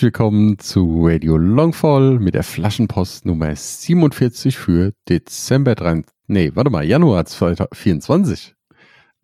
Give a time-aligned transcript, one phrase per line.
[0.00, 6.04] Herzlich willkommen zu Radio Longfall mit der Flaschenpost Nummer 47 für Dezember 3.
[6.26, 8.54] Nee, warte mal, Januar 2024.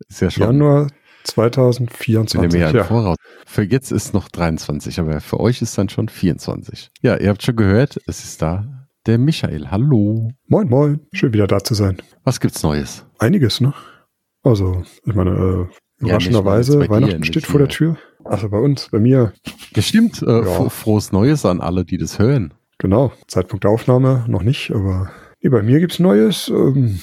[0.07, 0.43] Ist ja schon.
[0.43, 0.91] Januar
[1.23, 2.61] 2024.
[2.61, 2.83] Ja.
[2.83, 3.15] Voraus.
[3.47, 6.91] Für jetzt ist noch 23, aber für euch ist dann schon 24.
[7.01, 9.71] Ja, ihr habt schon gehört, es ist da der Michael.
[9.71, 10.29] Hallo.
[10.45, 10.99] Moin, moin.
[11.11, 11.97] Schön wieder da zu sein.
[12.23, 13.03] Was gibt's Neues?
[13.17, 13.73] Einiges, ne?
[14.43, 17.97] Also, ich meine, äh, überraschenderweise, ja, Weihnachten steht vor der Tür.
[18.29, 19.33] Also bei uns, bei mir.
[19.73, 20.21] Gestimmt.
[20.21, 20.69] Äh, ja.
[20.69, 22.53] Frohes Neues an alle, die das hören.
[22.77, 23.11] Genau.
[23.27, 25.09] Zeitpunkt der Aufnahme noch nicht, aber
[25.41, 26.49] nee, bei mir gibt's Neues.
[26.49, 26.99] Ähm,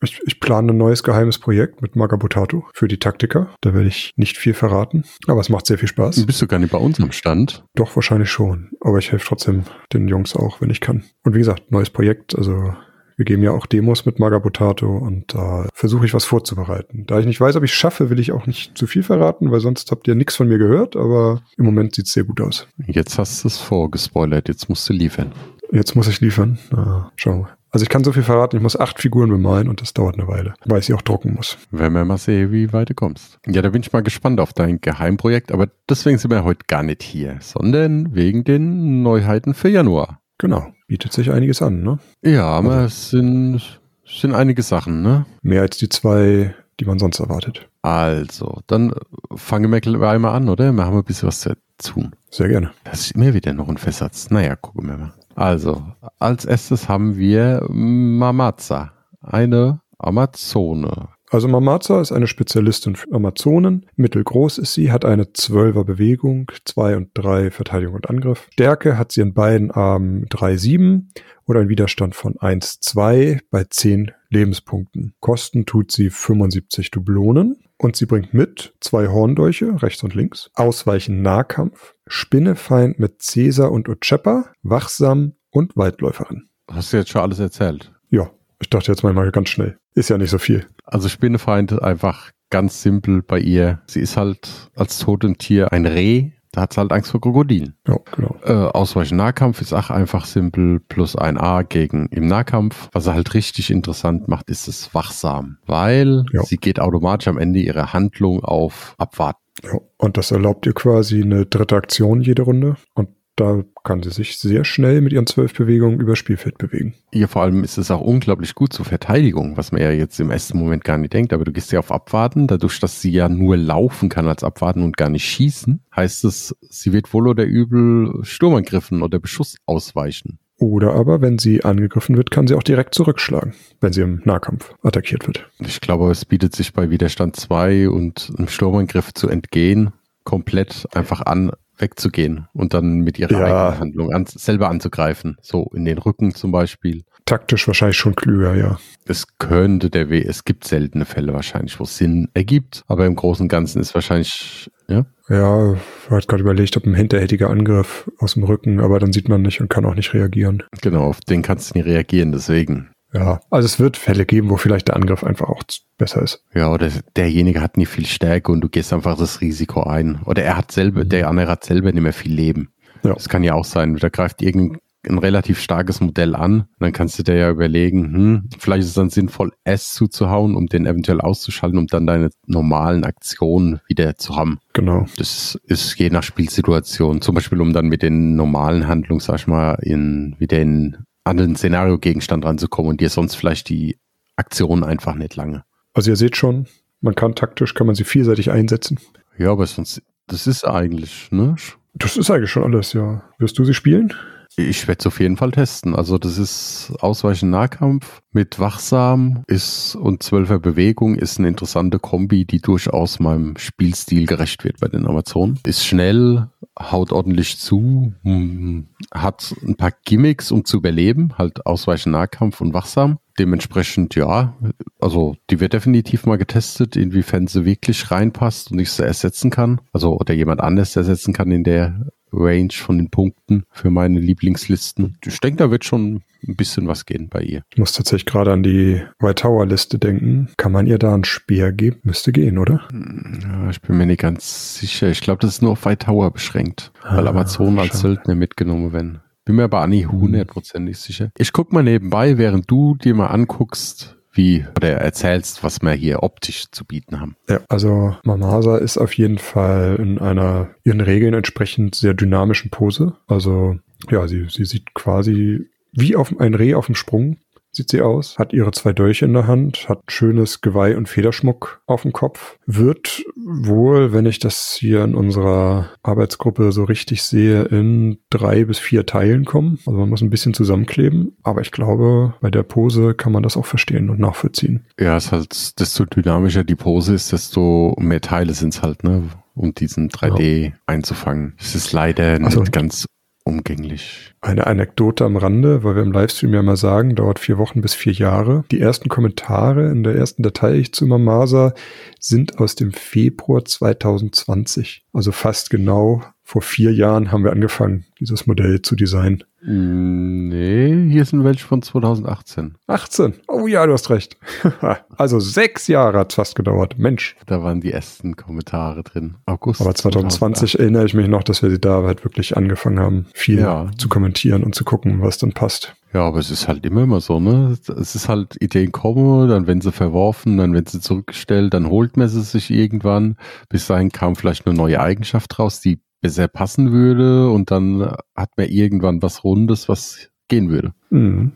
[0.00, 3.48] ich, ich plane ein neues geheimes Projekt mit Magabotato für die Taktiker.
[3.62, 6.24] Da werde ich nicht viel verraten, aber es macht sehr viel Spaß.
[6.24, 7.64] Bist du gar nicht bei uns am Stand?
[7.74, 8.70] Doch, wahrscheinlich schon.
[8.80, 11.04] Aber ich helfe trotzdem den Jungs auch, wenn ich kann.
[11.24, 12.74] Und wie gesagt, neues Projekt, also
[13.18, 17.04] wir geben ja auch Demos mit Magabotato und da äh, versuche ich was vorzubereiten.
[17.06, 19.50] Da ich nicht weiß, ob ich es schaffe, will ich auch nicht zu viel verraten,
[19.50, 22.40] weil sonst habt ihr nichts von mir gehört, aber im Moment sieht es sehr gut
[22.40, 22.68] aus.
[22.86, 25.32] Jetzt hast du es vorgespoilert, jetzt musst du liefern.
[25.72, 26.58] Jetzt muss ich liefern.
[26.70, 27.48] Na, schauen wir.
[27.70, 30.28] Also ich kann so viel verraten, ich muss acht Figuren bemalen und das dauert eine
[30.28, 31.58] Weile, weil ich sie auch drucken muss.
[31.70, 33.40] Wenn wir mal sehen, wie weit du kommst.
[33.46, 36.84] Ja, da bin ich mal gespannt auf dein Geheimprojekt, aber deswegen sind wir heute gar
[36.84, 40.20] nicht hier, sondern wegen den Neuheiten für Januar.
[40.38, 41.98] Genau, bietet sich einiges an, ne?
[42.22, 45.26] Ja, aber also, es sind, sind einige Sachen, ne?
[45.42, 47.68] Mehr als die zwei, die man sonst erwartet.
[47.82, 48.92] Also, dann
[49.36, 50.72] fangen wir gleich mal an, oder?
[50.72, 52.12] Wir haben ein bisschen was zu tun.
[52.30, 52.72] Sehr gerne.
[52.84, 54.30] Das ist immer wieder noch ein Versatz.
[54.30, 55.12] Naja, gucken wir mal.
[55.36, 55.84] Also,
[56.18, 61.10] als erstes haben wir Mamaza, eine Amazone.
[61.30, 63.86] Also Mamaza ist eine Spezialistin für Amazonen.
[63.96, 68.48] Mittelgroß ist sie, hat eine 12er Bewegung, 2 und 3 Verteidigung und Angriff.
[68.52, 71.02] Stärke hat sie in beiden Armen 3,7
[71.46, 75.14] oder einen Widerstand von 1,2 bei 10 Lebenspunkten.
[75.20, 77.56] Kosten tut sie 75 Dublonen.
[77.80, 83.88] Und sie bringt mit zwei Horndolche, rechts und links, Ausweichen Nahkampf, Spinnefeind mit Cäsar und
[83.88, 86.48] Ocepa, Wachsam und Waldläuferin.
[86.68, 87.92] Hast du jetzt schon alles erzählt?
[88.10, 89.78] Ja, ich dachte jetzt mal ganz schnell.
[89.94, 90.66] Ist ja nicht so viel.
[90.84, 93.80] Also Spinnefeind einfach ganz simpel bei ihr.
[93.86, 96.30] Sie ist halt als Totemtier ein Reh.
[96.52, 97.74] Da hat sie halt Angst vor Krokodilen.
[97.86, 98.36] Ja, genau.
[98.42, 100.80] Äh, Ausweichen Nahkampf ist auch einfach simpel.
[100.80, 102.88] Plus ein A gegen im Nahkampf.
[102.92, 105.58] Was er halt richtig interessant macht, ist es wachsam.
[105.66, 106.42] Weil ja.
[106.42, 109.40] sie geht automatisch am Ende ihrer Handlung auf Abwarten.
[109.62, 112.76] Ja, und das erlaubt ihr quasi eine dritte Aktion jede Runde.
[112.94, 113.10] Und
[113.40, 116.94] da kann sie sich sehr schnell mit ihren zwölf Bewegungen über Spielfeld bewegen.
[117.12, 120.30] Ja, vor allem ist es auch unglaublich gut zur Verteidigung, was man ja jetzt im
[120.30, 121.32] ersten Moment gar nicht denkt.
[121.32, 124.82] Aber du gehst ja auf Abwarten, dadurch, dass sie ja nur laufen kann als Abwarten
[124.82, 130.38] und gar nicht schießen, heißt es, sie wird wohl oder übel Sturmangriffen oder Beschuss ausweichen.
[130.60, 134.74] Oder aber, wenn sie angegriffen wird, kann sie auch direkt zurückschlagen, wenn sie im Nahkampf
[134.82, 135.48] attackiert wird.
[135.60, 139.92] Ich glaube, es bietet sich bei Widerstand 2 und einem Sturmangriff zu entgehen
[140.28, 143.44] komplett einfach an, wegzugehen und dann mit ihrer ja.
[143.44, 145.36] eigenen Handlung an, selber anzugreifen.
[145.40, 147.04] So in den Rücken zum Beispiel.
[147.24, 148.78] Taktisch wahrscheinlich schon klüger, ja.
[149.06, 153.16] Es könnte der Weg, es gibt seltene Fälle wahrscheinlich, wo es Sinn ergibt, aber im
[153.16, 155.04] Großen und Ganzen ist wahrscheinlich, ja.
[155.28, 159.28] Ja, ich hatte gerade überlegt, ob ein hinterhältiger Angriff aus dem Rücken, aber dann sieht
[159.28, 160.62] man nicht und kann auch nicht reagieren.
[160.80, 162.90] Genau, auf den kannst du nicht reagieren, deswegen.
[163.12, 165.62] Ja, also es wird Fälle geben, wo vielleicht der Angriff einfach auch
[165.96, 166.44] besser ist.
[166.54, 170.20] Ja, oder derjenige hat nicht viel Stärke und du gehst einfach das Risiko ein.
[170.24, 172.68] Oder er hat selber, der andere hat selber nicht mehr viel Leben.
[173.02, 173.14] Ja.
[173.14, 173.96] Das kann ja auch sein.
[173.96, 176.66] Da greift irgendein ein relativ starkes Modell an.
[176.78, 180.66] Dann kannst du dir ja überlegen, hm, vielleicht ist es dann sinnvoll, S zuzuhauen, um
[180.66, 184.58] den eventuell auszuschalten, um dann deine normalen Aktionen wieder zu haben.
[184.72, 185.06] Genau.
[185.16, 187.20] Das ist je nach Spielsituation.
[187.20, 191.36] Zum Beispiel, um dann mit den normalen Handlungen, sag ich mal, in, wieder in an
[191.36, 193.98] den Szenario-Gegenstand ranzukommen und dir sonst vielleicht die
[194.36, 195.64] Aktion einfach nicht lange.
[195.94, 196.66] Also ihr seht schon,
[197.00, 198.98] man kann taktisch, kann man sie vielseitig einsetzen.
[199.36, 201.56] Ja, aber sonst, das ist eigentlich, ne?
[201.94, 203.22] Das ist eigentlich schon alles, ja.
[203.38, 204.14] Wirst du sie spielen?
[204.56, 205.94] Ich werde es auf jeden Fall testen.
[205.94, 212.44] Also das ist Ausweichen Nahkampf mit Wachsam ist und Zwölfer Bewegung ist eine interessante Kombi,
[212.44, 215.60] die durchaus meinem Spielstil gerecht wird bei den Amazonen.
[215.64, 216.48] Ist schnell,
[216.78, 222.74] haut ordentlich zu, hm, hat ein paar Gimmicks, um zu überleben, halt Ausweichen, Nahkampf und
[222.74, 223.18] Wachsam.
[223.38, 224.56] Dementsprechend, ja,
[225.00, 229.80] also die wird definitiv mal getestet, inwiefern sie wirklich reinpasst und ich sie ersetzen kann.
[229.92, 235.16] Also oder jemand anders ersetzen kann in der Range von den Punkten für meine Lieblingslisten.
[235.24, 237.62] Ich denke, da wird schon ein bisschen was gehen bei ihr.
[237.70, 240.48] Ich muss tatsächlich gerade an die White Tower Liste denken.
[240.56, 242.00] Kann man ihr da einen Speer geben?
[242.02, 242.86] Müsste gehen, oder?
[242.92, 245.08] Ja, ich bin mir nicht ganz sicher.
[245.08, 248.92] Ich glaube, das ist nur auf White Tower beschränkt, ah, weil Amazonen als Söldner mitgenommen
[248.92, 249.20] werden.
[249.44, 251.30] Bin mir aber auch nicht hundertprozentig sicher.
[251.38, 256.22] Ich guck mal nebenbei, während du dir mal anguckst, wie oder erzählst, was wir hier
[256.22, 257.36] optisch zu bieten haben.
[257.48, 263.16] Ja, also Mamasa ist auf jeden Fall in einer ihren Regeln entsprechend sehr dynamischen Pose.
[263.26, 263.76] Also
[264.10, 267.38] ja, sie, sie sieht quasi wie auf ein Reh auf dem Sprung
[267.78, 271.80] sieht sie aus, hat ihre zwei Dolche in der Hand, hat schönes Geweih und Federschmuck
[271.86, 277.62] auf dem Kopf, wird wohl, wenn ich das hier in unserer Arbeitsgruppe so richtig sehe,
[277.62, 279.78] in drei bis vier Teilen kommen.
[279.86, 283.56] Also man muss ein bisschen zusammenkleben, aber ich glaube, bei der Pose kann man das
[283.56, 284.84] auch verstehen und nachvollziehen.
[284.98, 289.04] Ja, es ist halt, desto dynamischer die Pose ist, desto mehr Teile sind es halt,
[289.04, 289.22] ne?
[289.54, 290.72] um diesen 3D ja.
[290.86, 291.54] einzufangen.
[291.58, 293.06] Es ist leider also, nicht ganz
[293.48, 294.34] umgänglich.
[294.40, 297.94] Eine Anekdote am Rande, weil wir im Livestream ja mal sagen, dauert vier Wochen bis
[297.94, 298.64] vier Jahre.
[298.70, 301.72] Die ersten Kommentare in der ersten Datei zu Mamasa
[302.20, 305.04] sind aus dem Februar 2020.
[305.12, 309.44] Also fast genau vor vier Jahren haben wir angefangen, dieses Modell zu designen.
[309.60, 312.76] Nee, hier sind welche von 2018.
[312.86, 313.34] 18?
[313.48, 314.38] Oh ja, du hast recht.
[315.18, 316.98] also sechs Jahre hat es fast gedauert.
[316.98, 317.36] Mensch.
[317.44, 319.34] Da waren die ersten Kommentare drin.
[319.44, 319.82] August.
[319.82, 320.80] Aber 2020 2008.
[320.80, 323.90] erinnere ich mich noch, dass wir da halt wirklich angefangen haben, viel ja.
[323.98, 325.96] zu kommentieren und zu gucken, was dann passt.
[326.14, 327.76] Ja, aber es ist halt immer immer so, ne?
[328.00, 332.16] Es ist halt, Ideen kommen, dann werden sie verworfen, dann werden sie zurückgestellt, dann holt
[332.16, 333.36] man sie sich irgendwann.
[333.68, 338.50] Bis dahin kam vielleicht eine neue Eigenschaft raus, die besser passen würde und dann hat
[338.56, 340.94] man irgendwann was Rundes, was gehen würde.
[341.10, 341.52] Mhm.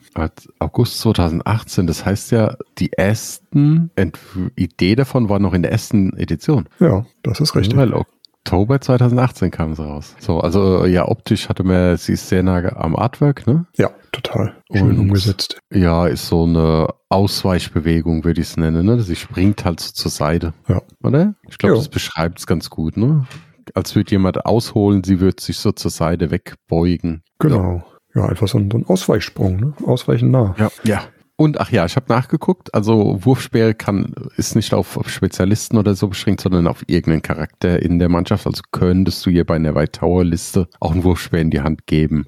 [0.58, 6.16] August 2018, das heißt ja, die ersten Entf Idee davon war noch in der ersten
[6.16, 6.68] Edition.
[6.78, 7.76] Ja, das ist richtig.
[7.76, 10.14] Weil Oktober 2018 kam sie raus.
[10.18, 13.66] So, also ja, optisch hatte man, sie ist sehr nah am Artwork, ne?
[13.76, 14.56] Ja, total.
[14.72, 15.58] Schön und, umgesetzt.
[15.72, 19.00] Ja, ist so eine Ausweichbewegung, würde ich es nennen, ne?
[19.00, 20.54] Sie springt halt so zur Seite.
[20.68, 20.82] Ja.
[21.02, 21.34] Oder?
[21.48, 23.26] Ich glaube, das beschreibt es ganz gut, ne?
[23.74, 27.22] Als würde jemand ausholen, sie wird sich so zur Seite wegbeugen.
[27.38, 27.84] Genau.
[28.14, 29.74] Ja, einfach so ein, so ein Ausweichsprung, ne?
[29.86, 30.54] Ausweichen nah.
[30.58, 30.70] Ja.
[30.84, 31.02] ja.
[31.36, 35.94] Und ach ja, ich habe nachgeguckt, also Wurfsperre kann, ist nicht auf, auf, Spezialisten oder
[35.94, 38.46] so beschränkt, sondern auf irgendeinen Charakter in der Mannschaft.
[38.46, 41.86] Also könntest du hier bei einer White Tower Liste auch einen Wurfspeer in die Hand
[41.86, 42.26] geben.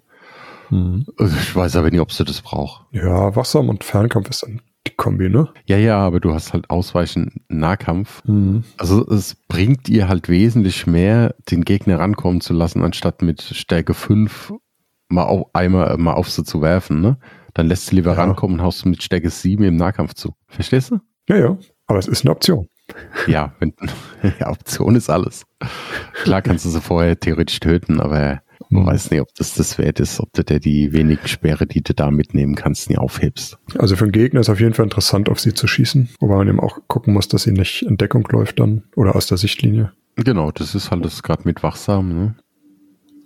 [0.71, 1.07] Mhm.
[1.19, 2.87] Ich weiß aber nicht, ob sie das braucht.
[2.93, 5.49] Ja, Wachsam und Fernkampf ist dann die Kombi, ne?
[5.67, 8.23] Ja, ja, aber du hast halt Ausweichen Nahkampf.
[8.25, 8.65] Mhm.
[8.77, 13.95] Also es bringt dir halt wesentlich mehr, den Gegner rankommen zu lassen, anstatt mit Stärke
[13.95, 14.53] 5
[15.09, 17.19] mal auf, einmal mal auf sie zu werfen, ne?
[17.55, 18.19] Dann lässt du lieber ja.
[18.19, 20.35] rankommen und haust mit Stärke 7 im Nahkampf zu.
[20.49, 20.99] Verstehst du?
[21.29, 21.59] Ja, ja.
[21.87, 22.69] Aber es ist eine Option.
[23.27, 23.73] Ja, wenn,
[24.41, 25.47] ja, Option ist alles.
[26.25, 30.01] Klar kannst du sie vorher theoretisch töten, aber man weiß nicht, ob das das wert
[30.01, 33.59] ist, ob du dir die wenigen Sperre, die du da mitnehmen kannst, nie aufhebst.
[33.79, 36.49] Also für einen Gegner ist auf jeden Fall interessant, auf sie zu schießen, wobei man
[36.49, 39.93] eben auch gucken muss, dass sie nicht in Deckung läuft dann oder aus der Sichtlinie.
[40.17, 42.35] Genau, das ist halt das gerade mit wachsam, ne?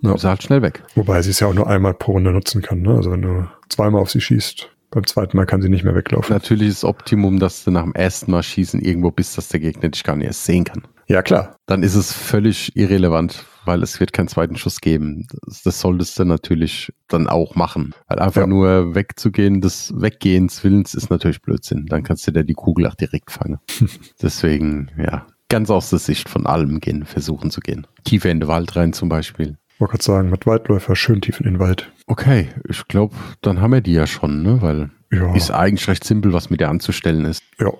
[0.01, 0.15] Ja.
[0.15, 0.83] Ist halt schnell weg.
[0.95, 2.95] Wobei sie es ja auch nur einmal pro Runde nutzen kann, ne?
[2.95, 6.33] Also wenn du zweimal auf sie schießt, beim zweiten Mal kann sie nicht mehr weglaufen.
[6.33, 9.89] Natürlich ist Optimum, dass du nach dem ersten Mal schießen irgendwo bist, dass der Gegner
[9.89, 10.83] dich gar nicht erst sehen kann.
[11.09, 11.57] Ja, klar.
[11.65, 15.27] Dann ist es völlig irrelevant, weil es wird keinen zweiten Schuss geben.
[15.43, 17.95] Das, das solltest du natürlich dann auch machen.
[18.07, 18.47] Weil einfach ja.
[18.47, 21.87] nur wegzugehen, des Weggehens Willens ist natürlich Blödsinn.
[21.87, 23.57] Dann kannst du dir die Kugel auch direkt fangen.
[24.21, 27.87] Deswegen, ja, ganz aus der Sicht von allem gehen, versuchen zu gehen.
[28.03, 29.57] Tiefer in den Wald rein zum Beispiel.
[29.73, 31.91] Ich wollte gerade sagen, mit Waldläufer schön tief in den Wald.
[32.05, 34.61] Okay, ich glaube, dann haben wir die ja schon, ne?
[34.61, 35.33] Weil ja.
[35.33, 37.41] ist eigentlich recht simpel, was mit der anzustellen ist.
[37.59, 37.71] Ja,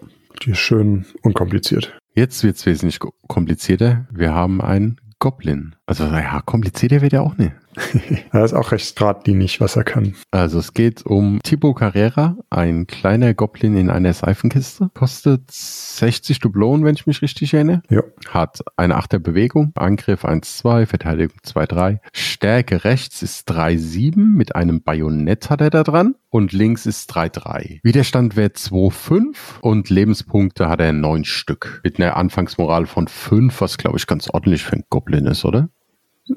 [0.44, 1.99] die ist schön unkompliziert.
[2.14, 4.08] Jetzt wird es wesentlich komplizierter.
[4.12, 5.76] Wir haben einen Goblin.
[5.90, 7.52] Also, ja, komplizierter wird er auch nicht.
[8.32, 10.14] er ist auch recht geradlinig, was er kann.
[10.30, 14.92] Also es geht um Thibaut Carrera, ein kleiner Goblin in einer Seifenkiste.
[14.94, 17.82] Kostet 60 Dublonen, wenn ich mich richtig erinnere.
[17.90, 18.04] Ja.
[18.28, 22.00] Hat eine Achter Bewegung, Angriff 1-2, Verteidigung 2-3.
[22.14, 26.14] Stärke rechts ist 3-7, mit einem Bajonett hat er da dran.
[26.30, 27.80] Und links ist 3-3.
[27.82, 31.82] Widerstandwert 2-5 und Lebenspunkte hat er 9 Stück.
[31.84, 35.70] Mit einer Anfangsmoral von 5, was glaube ich ganz ordentlich für einen Goblin ist, oder?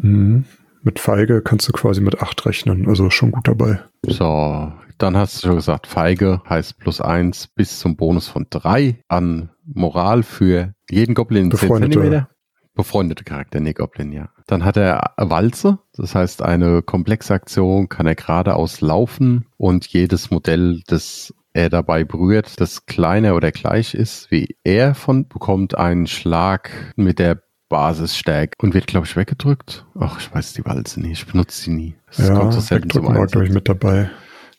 [0.01, 0.45] Mhm
[0.83, 3.81] mit Feige kannst du quasi mit 8 rechnen, also schon gut dabei.
[4.03, 8.99] So, dann hast du schon gesagt, Feige heißt plus 1 bis zum Bonus von 3
[9.09, 12.27] an Moral für jeden Goblin in 10 cm.
[12.75, 14.31] Befreundete Charakter, nee, Goblin, ja.
[14.47, 20.31] Dann hat er Walze, das heißt eine komplexe Aktion kann er geradeaus laufen und jedes
[20.31, 26.07] Modell, das er dabei berührt, das kleiner oder gleich ist wie er von, bekommt einen
[26.07, 29.87] Schlag mit der Basisstärke und wird, glaube ich, weggedrückt.
[29.99, 31.95] Ach, ich weiß die Walze nicht, ich benutze sie nie.
[32.15, 33.33] Das ja, kommt so selten zum Einsatz.
[33.33, 34.11] glaube ich, mit dabei.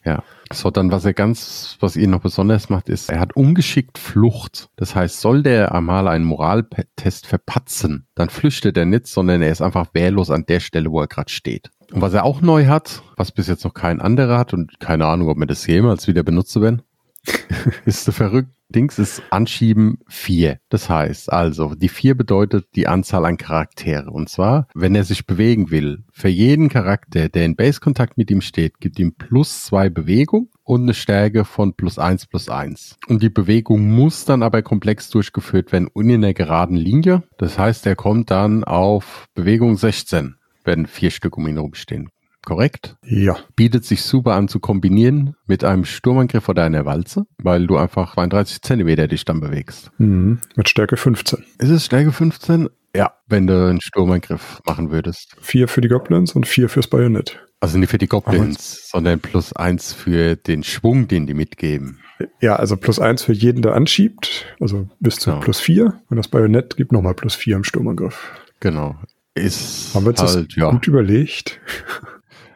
[0.03, 0.23] Ja.
[0.51, 4.69] So, dann was er ganz, was ihn noch besonders macht, ist, er hat ungeschickt Flucht.
[4.77, 9.61] Das heißt, soll der einmal einen Moraltest verpatzen, dann flüchtet er nicht, sondern er ist
[9.61, 11.69] einfach wehrlos an der Stelle, wo er gerade steht.
[11.91, 15.05] Und was er auch neu hat, was bis jetzt noch kein anderer hat und keine
[15.05, 16.81] Ahnung, ob wir das jemals wieder benutzen werden,
[17.85, 18.49] ist so verrückt.
[18.73, 20.59] Dings ist Anschieben 4.
[20.69, 24.11] Das heißt also, die 4 bedeutet die Anzahl an Charaktere.
[24.11, 28.41] Und zwar, wenn er sich bewegen will, für jeden Charakter, der in Base-Kontakt mit ihm
[28.41, 32.97] steht, gibt ihm plus 2 Bewegung und eine Stärke von plus 1 plus 1.
[33.07, 37.23] Und die Bewegung muss dann aber komplex durchgeführt werden und in der geraden Linie.
[37.37, 42.09] Das heißt, er kommt dann auf Bewegung 16, wenn vier Stück um ihn rumstehen
[42.45, 42.95] korrekt?
[43.03, 43.37] Ja.
[43.55, 48.13] Bietet sich super an zu kombinieren mit einem Sturmangriff oder einer Walze, weil du einfach
[48.13, 49.91] 32 Zentimeter dich dann bewegst.
[49.97, 50.39] Mhm.
[50.55, 51.43] Mit Stärke 15.
[51.59, 52.69] Ist es Stärke 15?
[52.95, 55.35] Ja, wenn du einen Sturmangriff machen würdest.
[55.41, 57.39] Vier für die Goblins und vier fürs Bajonett.
[57.59, 62.01] Also nicht für die Goblins, Aber sondern plus eins für den Schwung, den die mitgeben.
[62.41, 64.45] Ja, also plus eins für jeden, der anschiebt.
[64.59, 65.41] Also bis zu genau.
[65.41, 66.01] plus vier.
[66.09, 68.31] Und das Bajonett gibt nochmal plus vier im Sturmangriff.
[68.59, 68.95] Genau.
[69.33, 70.69] Ist Haben wir uns halt, das ja.
[70.69, 71.59] gut überlegt?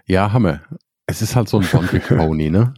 [0.07, 0.61] Ja, Hammer.
[1.05, 2.73] Es ist halt so ein One-Trick-Pony, ne?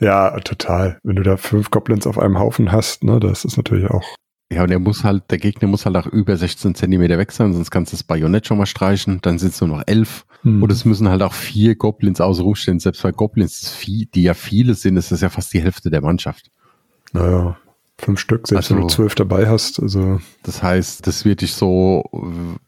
[0.00, 0.98] Ja, total.
[1.02, 4.04] Wenn du da fünf Goblins auf einem Haufen hast, ne, das ist natürlich auch.
[4.50, 7.52] Ja, und er muss halt, der Gegner muss halt auch über 16 Zentimeter weg sein,
[7.52, 10.24] sonst kannst du das Bajonett schon mal streichen, dann sind es nur noch elf.
[10.42, 10.62] Hm.
[10.62, 12.80] Und es müssen halt auch vier Goblins außen rumstehen.
[12.80, 16.50] Selbst bei Goblins, die ja viele sind, ist das ja fast die Hälfte der Mannschaft.
[17.12, 17.56] Naja,
[17.98, 19.80] fünf Stück, selbst also, wenn du zwölf dabei hast.
[19.80, 20.20] Also.
[20.42, 22.04] Das heißt, das wird dich so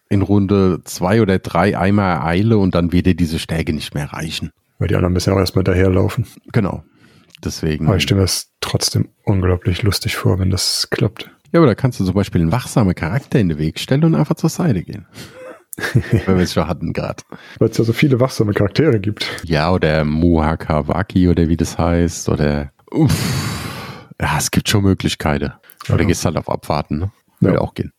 [0.09, 4.13] in Runde zwei oder drei einmal ereile und dann wird dir diese Stärke nicht mehr
[4.13, 4.51] reichen.
[4.79, 6.27] Weil die anderen müssen ja auch erstmal daherlaufen.
[6.53, 6.83] Genau.
[7.45, 7.87] Deswegen.
[7.87, 11.31] Aber ich stelle mir das trotzdem unglaublich lustig vor, wenn das klappt.
[11.53, 14.15] Ja, aber da kannst du zum Beispiel einen wachsamen Charakter in den Weg stellen und
[14.15, 15.07] einfach zur Seite gehen.
[16.27, 17.23] Wenn wir es schon hatten gerade.
[17.59, 19.27] Weil es ja so viele wachsame Charaktere gibt.
[19.45, 22.29] Ja, oder Muhakawaki oder wie das heißt.
[22.29, 23.60] Oder uff.
[24.21, 25.53] Ja, es gibt schon Möglichkeiten.
[25.85, 25.97] Aber ja.
[25.97, 27.13] da gehst halt auf Abwarten, ne?
[27.41, 27.61] Würde ja.
[27.63, 27.93] auch gehen.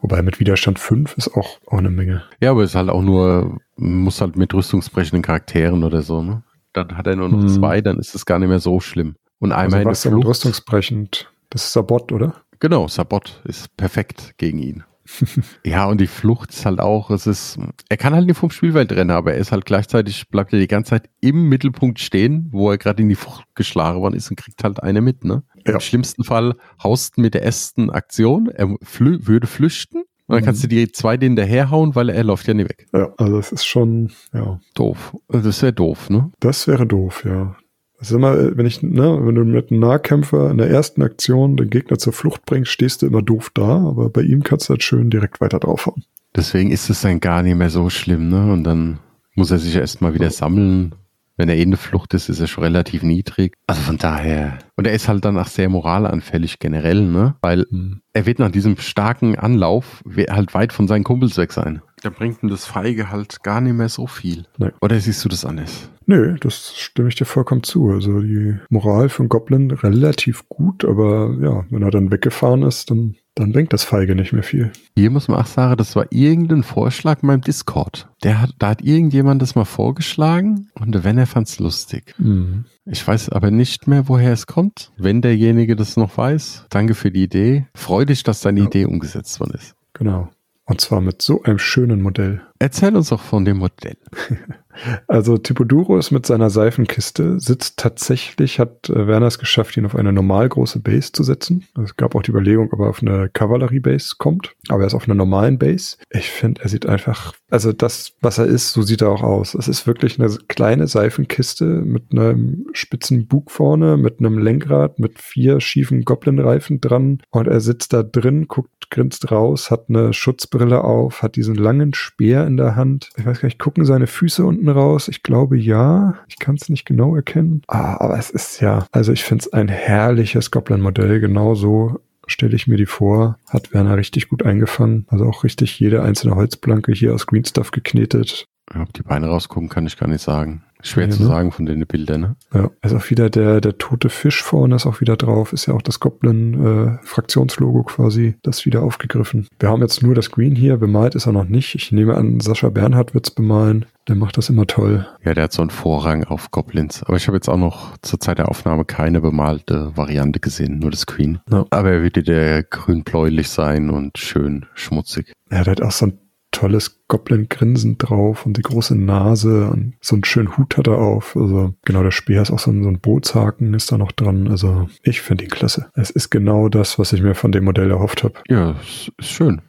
[0.00, 2.22] Wobei mit Widerstand 5 ist auch, auch eine Menge.
[2.40, 6.42] Ja, aber es ist halt auch nur, muss halt mit rüstungsbrechenden Charakteren oder so, ne?
[6.72, 7.48] Dann hat er nur noch hm.
[7.48, 9.16] zwei, dann ist es gar nicht mehr so schlimm.
[9.38, 12.34] Und einmal also was Flucht, rüstungsbrechend, das ist Sabot, oder?
[12.60, 14.84] Genau, Sabot ist perfekt gegen ihn.
[15.64, 17.58] ja, und die Flucht ist halt auch, es ist,
[17.88, 20.68] er kann halt nicht vom Spielfeld rennen, aber er ist halt gleichzeitig, bleibt er die
[20.68, 24.36] ganze Zeit im Mittelpunkt stehen, wo er gerade in die Flucht geschlagen worden ist und
[24.36, 25.42] kriegt halt eine mit, ne?
[25.66, 25.74] Ja.
[25.74, 30.46] Im schlimmsten Fall haust mit der ersten Aktion, er flü würde flüchten und dann mhm.
[30.46, 32.86] kannst du die zwei den daherhauen, weil er läuft ja nicht weg.
[32.94, 34.58] Ja, also das ist schon, ja.
[34.74, 35.14] Doof.
[35.28, 36.32] Das wäre doof, ne?
[36.40, 37.56] Das wäre doof, ja.
[37.98, 41.56] Das ist immer, wenn ich, ne, wenn du mit einem Nahkämpfer in der ersten Aktion
[41.56, 44.72] den Gegner zur Flucht bringst, stehst du immer doof da, aber bei ihm kannst du
[44.72, 46.04] halt schön direkt weiter draufhauen.
[46.36, 48.52] Deswegen ist es dann gar nicht mehr so schlimm, ne?
[48.52, 48.98] Und dann
[49.36, 50.94] muss er sich erstmal wieder sammeln
[51.36, 53.56] wenn er eh eine Flucht ist, ist er schon relativ niedrig.
[53.66, 54.58] Also von daher.
[54.76, 57.34] Und er ist halt dann auch sehr moralanfällig generell, ne?
[57.40, 58.00] Weil mhm.
[58.12, 61.82] er wird nach diesem starken Anlauf halt weit von seinen Kumpels weg sein.
[62.04, 64.44] Da bringt ihm das Feige halt gar nicht mehr so viel.
[64.58, 64.70] Nee.
[64.82, 65.88] Oder siehst du das anders?
[66.04, 67.88] Nö, das stimme ich dir vollkommen zu.
[67.88, 73.16] Also die Moral von Goblin relativ gut, aber ja, wenn er dann weggefahren ist, dann
[73.36, 74.70] dann bringt das Feige nicht mehr viel.
[74.96, 78.08] Hier muss man auch sagen, das war irgendein Vorschlag in meinem Discord.
[78.22, 82.14] Der hat, da hat irgendjemand das mal vorgeschlagen und der Wenner fand es lustig.
[82.18, 82.66] Mhm.
[82.84, 84.92] Ich weiß aber nicht mehr, woher es kommt.
[84.96, 87.66] Wenn derjenige das noch weiß, danke für die Idee.
[87.74, 88.66] Freu dich, dass deine ja.
[88.66, 89.74] Idee umgesetzt worden ist.
[89.94, 90.28] Genau.
[90.66, 92.42] Und zwar mit so einem schönen Modell.
[92.58, 93.98] Erzähl uns doch von dem Modell.
[95.06, 100.12] Also Tipodurus mit seiner Seifenkiste sitzt tatsächlich, hat äh, Werner es geschafft, ihn auf eine
[100.12, 101.66] normal große Base zu setzen.
[101.82, 105.04] Es gab auch die Überlegung, ob er auf eine Kavallerie-Base kommt, aber er ist auf
[105.04, 105.96] einer normalen Base.
[106.10, 109.54] Ich finde, er sieht einfach, also das, was er ist, so sieht er auch aus.
[109.54, 115.20] Es ist wirklich eine kleine Seifenkiste mit einem spitzen Bug vorne, mit einem Lenkrad, mit
[115.20, 120.84] vier schiefen Goblin-Reifen dran und er sitzt da drin, guckt, grinst raus, hat eine Schutzbrille
[120.84, 123.10] auf, hat diesen langen Speer in der Hand.
[123.16, 125.08] Ich weiß gar nicht, gucken seine Füße unten hinten raus?
[125.08, 126.14] Ich glaube ja.
[126.28, 127.62] Ich kann es nicht genau erkennen.
[127.68, 131.20] Ah, aber es ist ja, also ich finde es ein herrliches Goblin-Modell.
[131.20, 133.38] Genau so stelle ich mir die vor.
[133.48, 135.06] Hat Werner richtig gut eingefangen.
[135.08, 138.46] Also auch richtig jede einzelne Holzplanke hier aus Green Stuff geknetet.
[138.74, 140.62] Ob die Beine rausgucken, kann ich gar nicht sagen.
[140.84, 141.28] Schwer zu ne?
[141.28, 142.36] sagen von den Bildern, ne?
[142.52, 145.52] Ja, ist auch wieder der, der tote Fisch vorne ist auch wieder drauf.
[145.52, 149.48] Ist ja auch das Goblin-Fraktionslogo äh, quasi, das wieder aufgegriffen.
[149.58, 151.74] Wir haben jetzt nur das Green hier, bemalt ist er noch nicht.
[151.74, 153.86] Ich nehme an, Sascha Bernhard wird's bemalen.
[154.06, 155.06] Der macht das immer toll.
[155.24, 157.02] Ja, der hat so einen Vorrang auf Goblins.
[157.04, 160.90] Aber ich habe jetzt auch noch zur Zeit der Aufnahme keine bemalte Variante gesehen, nur
[160.90, 161.40] das Queen.
[161.50, 161.64] Ja.
[161.70, 165.32] Aber er wird der grün-bläulich sein und schön schmutzig.
[165.50, 166.18] Ja, der hat auch so ein
[166.64, 171.36] tolles Goblin-Grinsen drauf und die große Nase und so einen schönen Hut hat er auf.
[171.36, 174.48] Also genau, der Speer ist auch so ein, so ein Bootshaken ist da noch dran.
[174.48, 175.90] Also ich finde ihn klasse.
[175.92, 178.36] Es ist genau das, was ich mir von dem Modell erhofft habe.
[178.48, 178.76] Ja,
[179.18, 179.60] ist schön.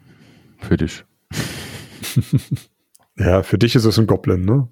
[0.58, 1.04] Für dich.
[3.18, 4.66] ja, für dich ist es ein Goblin, ne?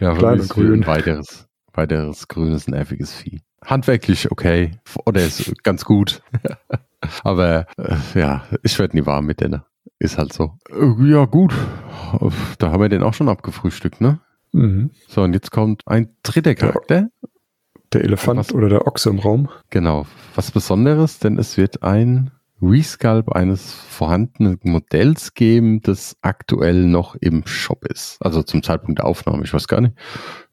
[0.00, 0.82] Ja, Klein und grün.
[0.82, 3.42] Ein weiteres, weiteres grünes, nerviges Vieh.
[3.64, 4.72] Handwerklich okay.
[5.06, 6.20] Oder ist ganz gut.
[7.22, 9.62] Aber äh, ja, ich werde nie warm mit denen.
[9.98, 10.58] Ist halt so.
[10.70, 11.54] Äh, ja, gut.
[12.58, 14.20] Da haben wir den auch schon abgefrühstückt, ne?
[14.52, 14.90] Mhm.
[15.08, 17.08] So, und jetzt kommt ein dritter Charakter.
[17.92, 19.48] Der Elefant was, oder der Ochse im Raum.
[19.70, 20.06] Genau.
[20.34, 22.30] Was Besonderes, denn es wird ein
[22.62, 28.18] Resculp eines vorhandenen Modells geben, das aktuell noch im Shop ist.
[28.20, 29.44] Also zum Zeitpunkt der Aufnahme.
[29.44, 29.94] Ich weiß gar nicht.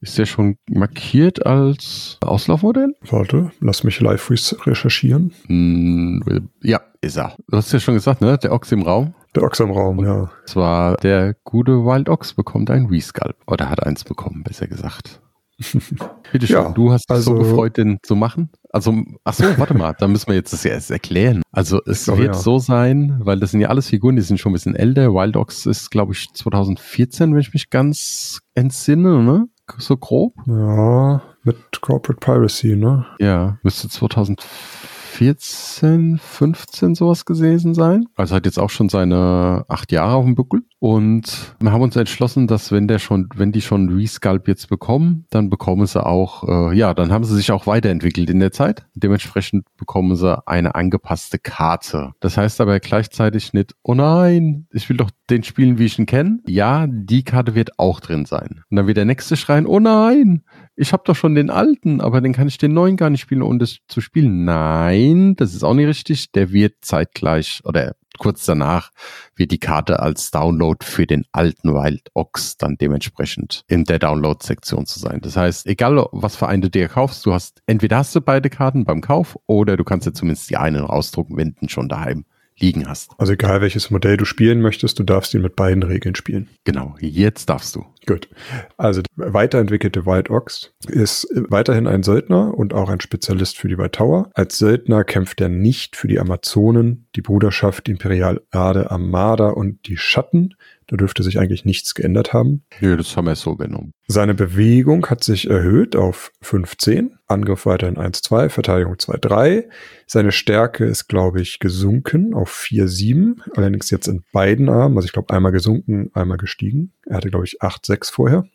[0.02, 2.96] Ist der schon markiert als Auslaufmodell?
[3.10, 4.30] Warte, lass mich live
[4.66, 5.34] recherchieren.
[5.48, 7.36] Hm, ja, ist er.
[7.48, 8.38] Du hast ja schon gesagt, ne?
[8.38, 9.14] Der Ochs im Raum.
[9.36, 10.32] Der Ochs im Raum, ja.
[10.46, 13.36] Zwar der gute Wild Ochs bekommt ein Resculp.
[13.48, 15.22] Oder hat eins bekommen, besser gesagt.
[16.32, 18.52] Bitte schön, ja, du hast dich also, so gefreut, den zu machen.
[18.72, 18.94] Also,
[19.24, 21.42] ach so, warte mal, da müssen wir jetzt das ja erst erklären.
[21.52, 22.42] Also, es glaube, wird ja.
[22.42, 25.14] so sein, weil das sind ja alles Figuren, die sind schon ein bisschen älter.
[25.14, 29.48] Wild Ox ist, glaube ich, 2014, wenn ich mich ganz entsinne, ne?
[29.78, 30.34] So grob.
[30.46, 33.06] Ja, mit Corporate Piracy, ne?
[33.20, 38.06] Ja, müsste 2014 14, 15 sowas gewesen sein.
[38.16, 40.62] Also hat jetzt auch schon seine acht Jahre auf dem Buckel.
[40.78, 45.26] Und wir haben uns entschlossen, dass wenn der schon, wenn die schon Resculp jetzt bekommen,
[45.32, 48.86] dann bekommen sie auch, äh, ja, dann haben sie sich auch weiterentwickelt in der Zeit.
[48.94, 52.12] Dementsprechend bekommen sie eine angepasste Karte.
[52.20, 56.06] Das heißt aber gleichzeitig nicht, oh nein, ich will doch den spielen, wie ich ihn
[56.06, 56.42] kenne.
[56.46, 58.62] Ja, die Karte wird auch drin sein.
[58.70, 60.44] Und dann wird der nächste schreien, oh nein,
[60.78, 63.42] ich habe doch schon den alten, aber den kann ich den neuen gar nicht spielen,
[63.42, 64.46] ohne das zu spielen.
[64.46, 66.32] Nein, das ist auch nicht richtig.
[66.32, 68.92] Der wird zeitgleich oder kurz danach
[69.36, 74.86] wird die Karte als Download für den alten Wild Ox dann dementsprechend in der Download-Sektion
[74.86, 75.20] zu sein.
[75.22, 78.50] Das heißt, egal was für eine du dir kaufst, du hast entweder hast du beide
[78.50, 82.26] Karten beim Kauf oder du kannst ja zumindest die einen rausdrucken, wenn du schon daheim
[82.60, 83.12] liegen hast.
[83.18, 86.50] Also egal welches Modell du spielen möchtest, du darfst ihn mit beiden Regeln spielen.
[86.64, 87.86] Genau, jetzt darfst du.
[88.06, 88.30] Gut.
[88.78, 93.78] Also der weiterentwickelte Wild Ox ist weiterhin ein Söldner und auch ein Spezialist für die
[93.78, 94.30] White Tower.
[94.34, 99.98] Als Söldner kämpft er nicht für die Amazonen, die Bruderschaft, die Imperialade Armada und die
[99.98, 100.56] Schatten,
[100.88, 102.64] da dürfte sich eigentlich nichts geändert haben.
[102.80, 103.92] Nö, das haben wir so genommen.
[104.08, 109.66] Seine Bewegung hat sich erhöht auf 15, Angriff weiterhin 1-2, Verteidigung 2-3.
[110.06, 115.14] Seine Stärke ist, glaube ich, gesunken auf 4-7, allerdings jetzt in beiden Armen, also ich
[115.14, 116.94] glaube einmal gesunken, einmal gestiegen.
[117.06, 118.46] Er hatte, glaube ich, 8-6 vorher.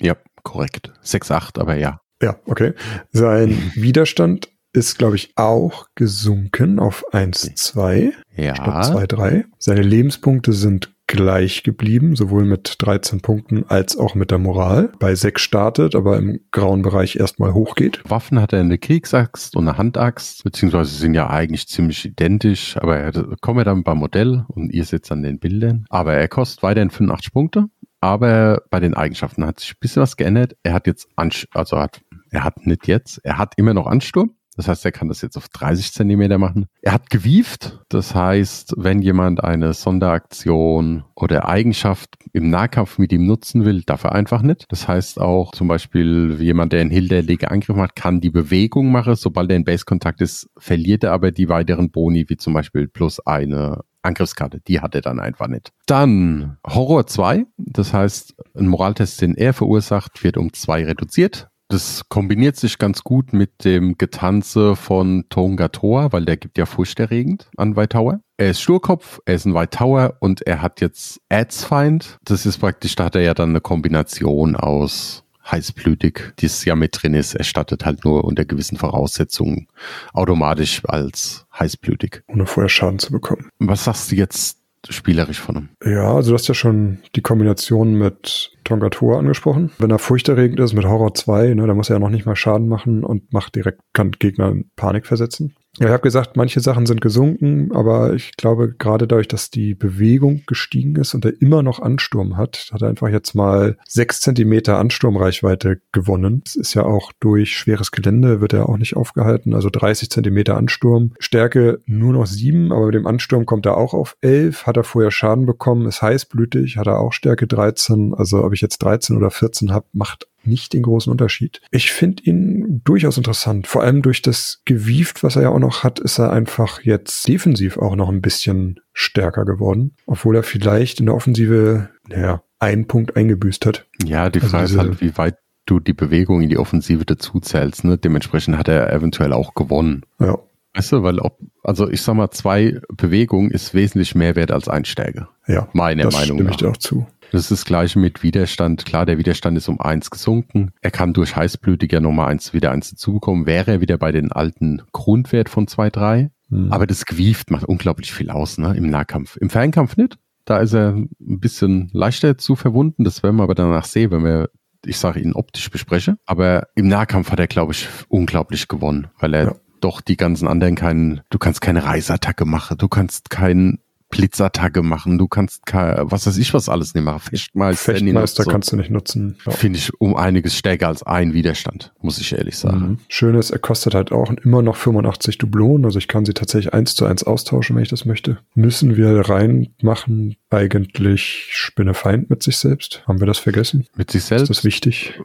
[0.00, 0.92] Ja, korrekt.
[1.04, 2.00] 6-8, aber ja.
[2.20, 2.74] Ja, okay.
[3.12, 8.12] Sein Widerstand ist, glaube ich, auch gesunken auf 1-2.
[8.36, 8.54] Ja.
[8.56, 9.44] Statt 2-3.
[9.58, 14.92] Seine Lebenspunkte sind gleich geblieben, sowohl mit 13 Punkten als auch mit der Moral.
[15.00, 18.00] Bei 6 startet, aber im grauen Bereich erstmal hochgeht.
[18.08, 22.98] Waffen hat er eine Kriegsaxt und eine Handaxt, beziehungsweise sind ja eigentlich ziemlich identisch, aber
[22.98, 25.86] er kommt dann beim Modell und ihr seht an den Bildern.
[25.88, 27.64] Aber er kostet weiterhin 85 Punkte.
[28.00, 30.56] Aber bei den Eigenschaften hat sich ein bisschen was geändert.
[30.62, 34.34] Er hat jetzt, Ansch also hat, er hat nicht jetzt, er hat immer noch Ansturm.
[34.58, 36.66] Das heißt, er kann das jetzt auf 30 Zentimeter machen.
[36.82, 37.78] Er hat gewieft.
[37.88, 44.02] Das heißt, wenn jemand eine Sonderaktion oder Eigenschaft im Nahkampf mit ihm nutzen will, darf
[44.02, 44.64] er einfach nicht.
[44.68, 49.14] Das heißt auch zum Beispiel jemand, der einen Hilderlege Angriff macht, kann die Bewegung machen.
[49.14, 53.20] Sobald er in Base-Kontakt ist, verliert er aber die weiteren Boni, wie zum Beispiel plus
[53.20, 54.58] eine Angriffskarte.
[54.66, 55.70] Die hat er dann einfach nicht.
[55.86, 57.44] Dann Horror 2.
[57.58, 61.48] Das heißt, ein Moraltest, den er verursacht, wird um zwei reduziert.
[61.68, 66.64] Das kombiniert sich ganz gut mit dem Getanze von Tonga Toa, weil der gibt ja
[66.64, 68.20] furchterregend an White Tower.
[68.38, 72.16] Er ist Sturkopf, er ist ein White Tower und er hat jetzt Adsfind.
[72.24, 76.74] Das ist praktisch, da hat er ja dann eine Kombination aus heißblütig, die es ja
[76.74, 79.68] mit drin ist, erstattet halt nur unter gewissen Voraussetzungen
[80.12, 82.22] automatisch als heißblütig.
[82.28, 83.48] Ohne vorher Schaden zu bekommen.
[83.58, 84.58] Was sagst du jetzt
[84.90, 85.68] spielerisch von ihm.
[85.84, 89.70] Ja, also du hast ja schon die Kombination mit Tonga Tor angesprochen.
[89.78, 92.36] Wenn er furchterregend ist mit Horror 2, ne, dann muss er ja noch nicht mal
[92.36, 95.54] Schaden machen und macht direkt, kann Gegner in Panik versetzen.
[95.80, 99.74] Ja, ich habe gesagt, manche Sachen sind gesunken, aber ich glaube, gerade dadurch, dass die
[99.74, 104.20] Bewegung gestiegen ist und er immer noch Ansturm hat, hat er einfach jetzt mal sechs
[104.20, 106.42] Zentimeter Ansturmreichweite gewonnen.
[106.44, 109.54] Das ist ja auch durch schweres Gelände, wird er auch nicht aufgehalten.
[109.54, 111.12] Also 30 Zentimeter Ansturm.
[111.18, 114.66] Stärke nur noch sieben, aber mit dem Ansturm kommt er auch auf elf.
[114.66, 118.14] Hat er vorher Schaden bekommen, ist heißblütig, hat er auch Stärke 13.
[118.14, 121.60] Also ob ich jetzt 13 oder 14 habe, macht nicht den großen Unterschied.
[121.70, 123.66] Ich finde ihn durchaus interessant.
[123.66, 127.26] Vor allem durch das Gewieft, was er ja auch noch hat, ist er einfach jetzt
[127.28, 129.94] defensiv auch noch ein bisschen stärker geworden.
[130.06, 133.86] Obwohl er vielleicht in der Offensive, naja, einen Punkt eingebüßt hat.
[134.04, 137.40] Ja, die also Frage ist halt, wie weit du die Bewegung in die Offensive dazu
[137.40, 137.84] zählst.
[137.84, 137.98] Ne?
[137.98, 140.02] Dementsprechend hat er eventuell auch gewonnen.
[140.18, 140.38] Ja.
[140.74, 144.68] Weißt du, weil ob, also ich sag mal, zwei Bewegungen ist wesentlich mehr wert als
[144.68, 145.28] ein Stärke.
[145.46, 145.68] Ja.
[145.72, 146.38] Meine das Meinung.
[146.38, 147.06] Stimme ich dir auch zu.
[147.32, 148.84] Das ist das gleiche mit Widerstand.
[148.84, 150.72] Klar, der Widerstand ist um eins gesunken.
[150.80, 153.46] Er kann durch heißblütig ja nochmal eins, wieder eins dazubekommen.
[153.46, 156.30] Wäre er wieder bei den alten Grundwert von 2,3.
[156.48, 156.72] Mhm.
[156.72, 159.36] Aber das Gewieft macht unglaublich viel aus, ne, im Nahkampf.
[159.36, 160.18] Im Fernkampf nicht.
[160.44, 163.04] Da ist er ein bisschen leichter zu verwunden.
[163.04, 164.48] Das werden wir aber danach sehen, wenn wir,
[164.84, 166.16] ich sage ihn optisch bespreche.
[166.24, 169.54] Aber im Nahkampf hat er, glaube ich, unglaublich gewonnen, weil er ja.
[169.80, 173.80] doch die ganzen anderen keinen, du kannst keine Reisattacke machen, du kannst keinen
[174.10, 177.20] Blitzattacke machen, du kannst, was weiß ich, was alles nicht machen.
[177.20, 178.50] Fechtmeister, Fechtmeister so.
[178.50, 179.36] kannst du nicht nutzen.
[179.44, 179.52] Ja.
[179.52, 182.80] Finde ich um einiges stärker als ein Widerstand, muss ich ehrlich sagen.
[182.80, 182.98] Mhm.
[183.08, 186.72] Schön ist, er kostet halt auch immer noch 85 Dublonen, also ich kann sie tatsächlich
[186.72, 188.38] eins zu eins austauschen, wenn ich das möchte.
[188.54, 193.02] Müssen wir reinmachen, eigentlich Spinnefeind mit sich selbst?
[193.06, 193.86] Haben wir das vergessen?
[193.94, 194.44] Mit sich selbst?
[194.44, 195.20] Ist das wichtig?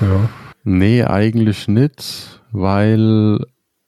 [0.00, 0.28] Ja.
[0.64, 3.38] Nee, eigentlich nicht, weil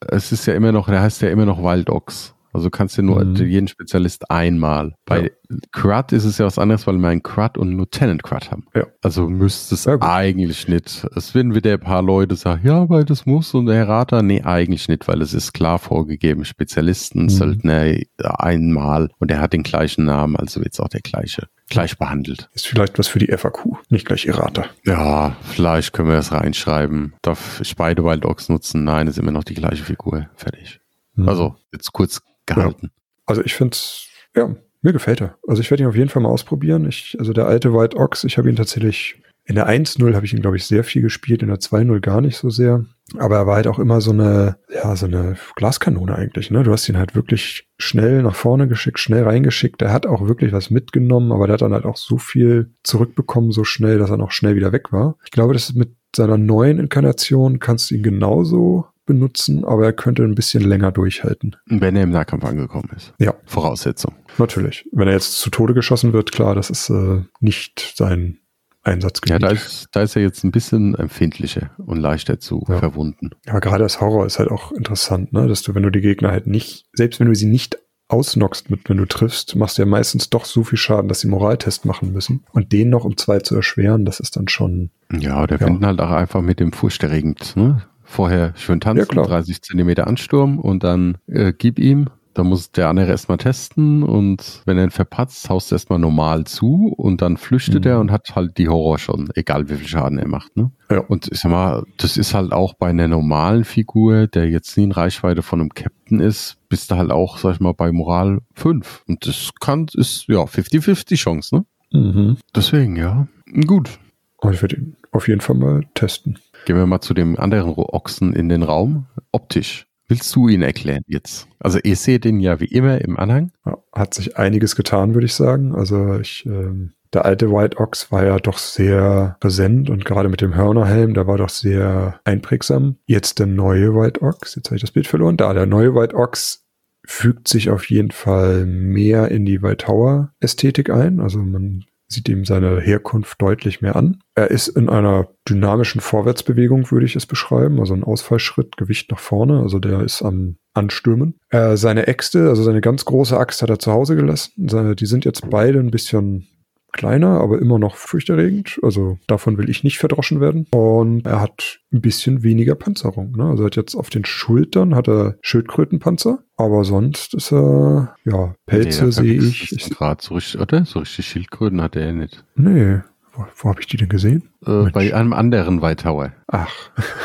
[0.00, 2.34] es ist ja immer noch, der heißt ja immer noch Wild Ox.
[2.52, 3.36] Also kannst du nur mhm.
[3.36, 4.94] jeden Spezialist einmal.
[5.06, 5.56] Bei ja.
[5.72, 8.66] CRUD ist es ja was anderes, weil wir einen CRUD und einen Lieutenant CRUD haben.
[8.74, 8.86] Ja.
[9.02, 11.06] Also müsste es eigentlich nicht.
[11.14, 14.22] Es werden wieder ein paar Leute sagen, ja, weil das muss und der Errater.
[14.22, 16.44] Nee, eigentlich nicht, weil es ist klar vorgegeben.
[16.44, 17.28] Spezialisten, mhm.
[17.30, 21.96] Söldner einmal und er hat den gleichen Namen, also wird es auch der gleiche gleich
[21.96, 22.50] behandelt.
[22.52, 24.66] Ist vielleicht was für die FAQ, nicht gleich Errata.
[24.84, 27.14] Ja, vielleicht können wir das reinschreiben.
[27.22, 28.84] Darf ich beide Wild Dogs nutzen?
[28.84, 30.28] Nein, ist immer noch die gleiche Figur.
[30.34, 30.80] Fertig.
[31.14, 31.28] Mhm.
[31.28, 32.20] Also, jetzt kurz
[32.54, 32.86] gehalten.
[32.86, 33.02] Ja.
[33.26, 35.38] Also ich finde es, ja, mir gefällt er.
[35.46, 36.88] Also ich werde ihn auf jeden Fall mal ausprobieren.
[36.88, 40.32] Ich, also der alte White Ox, ich habe ihn tatsächlich in der 1.0 habe ich
[40.32, 42.84] ihn, glaube ich, sehr viel gespielt, in der 2.0 gar nicht so sehr.
[43.18, 46.62] Aber er war halt auch immer so eine, ja, so eine Glaskanone eigentlich, ne?
[46.62, 49.82] Du hast ihn halt wirklich schnell nach vorne geschickt, schnell reingeschickt.
[49.82, 53.50] Er hat auch wirklich was mitgenommen, aber der hat dann halt auch so viel zurückbekommen,
[53.50, 55.16] so schnell, dass er noch schnell wieder weg war.
[55.24, 59.92] Ich glaube, das ist mit seiner neuen Inkarnation kannst du ihn genauso benutzen, aber er
[59.92, 61.56] könnte ein bisschen länger durchhalten.
[61.66, 63.12] Wenn er im Nahkampf angekommen ist.
[63.18, 63.34] Ja.
[63.44, 64.14] Voraussetzung.
[64.38, 64.88] Natürlich.
[64.92, 68.38] Wenn er jetzt zu Tode geschossen wird, klar, das ist äh, nicht sein
[68.82, 69.32] Einsatzgebiet.
[69.32, 72.78] Ja, da ist, da ist er jetzt ein bisschen empfindlicher und leichter zu ja.
[72.78, 73.30] verwunden.
[73.46, 75.48] Ja, gerade das Horror ist halt auch interessant, ne?
[75.48, 78.88] dass du, wenn du die Gegner halt nicht, selbst wenn du sie nicht ausnockst mit,
[78.88, 82.12] wenn du triffst, machst du ja meistens doch so viel Schaden, dass sie Moraltest machen
[82.12, 82.44] müssen.
[82.52, 84.90] Und den noch um zwei zu erschweren, das ist dann schon.
[85.12, 85.66] Ja, der ja.
[85.66, 87.82] finden halt auch einfach mit dem furchterregend, ne?
[88.10, 92.08] Vorher schön tanzen, ja, 30 Zentimeter Ansturm und dann äh, gib ihm.
[92.32, 96.44] Da muss der andere erstmal testen und wenn er ihn verpatzt, haust du erstmal normal
[96.44, 97.90] zu und dann flüchtet mhm.
[97.90, 100.56] er und hat halt die Horror schon, egal wie viel Schaden er macht.
[100.56, 100.70] Ne?
[100.90, 101.00] Ja.
[101.00, 104.84] Und ich sag mal, das ist halt auch bei einer normalen Figur, der jetzt nie
[104.84, 108.38] in Reichweite von einem Captain ist, bist du halt auch, sag ich mal, bei Moral
[108.54, 109.04] 5.
[109.08, 111.64] Und das kann, ist ja 50-50 Chance, ne?
[111.92, 112.36] Mhm.
[112.54, 113.26] Deswegen, ja.
[113.66, 113.98] Gut.
[114.38, 116.38] Aber ich werde ihn auf jeden Fall mal testen.
[116.64, 119.06] Gehen wir mal zu dem anderen Ochsen in den Raum.
[119.32, 119.86] Optisch.
[120.08, 121.46] Willst du ihn erklären jetzt?
[121.60, 123.52] Also ihr seht ihn ja wie immer im Anhang.
[123.92, 125.72] Hat sich einiges getan, würde ich sagen.
[125.74, 130.40] Also ich, ähm, der alte White Ox war ja doch sehr präsent und gerade mit
[130.40, 132.96] dem Hörnerhelm, der war doch sehr einprägsam.
[133.06, 135.36] Jetzt der neue White Ox, jetzt habe ich das Bild verloren.
[135.36, 136.66] Da, der neue White Ox
[137.06, 141.20] fügt sich auf jeden Fall mehr in die White Tower Ästhetik ein.
[141.20, 144.18] Also man sieht ihm seine Herkunft deutlich mehr an.
[144.34, 149.20] Er ist in einer dynamischen Vorwärtsbewegung, würde ich es beschreiben, also ein Ausfallschritt, Gewicht nach
[149.20, 151.38] vorne, also der ist am Anstürmen.
[151.50, 154.68] Äh, seine Äxte, also seine ganz große Axt hat er zu Hause gelassen.
[154.68, 156.48] Seine, die sind jetzt beide ein bisschen
[156.92, 158.78] kleiner, aber immer noch furchterregend.
[158.82, 160.66] Also davon will ich nicht verdroschen werden.
[160.70, 163.32] Und er hat ein bisschen weniger Panzerung.
[163.36, 163.44] Ne?
[163.44, 168.54] Also er hat jetzt auf den Schultern hat er Schildkrötenpanzer, aber sonst ist er, ja,
[168.66, 169.72] Pelze nee, sehe ich.
[169.72, 170.84] ich Grad so richtig, oder?
[170.84, 172.44] So richtig Schildkröten hat er nicht.
[172.54, 173.00] Nee.
[173.32, 174.48] Wo, wo habe ich die denn gesehen?
[174.66, 176.32] Äh, bei einem anderen White Tower.
[176.48, 176.70] Ach.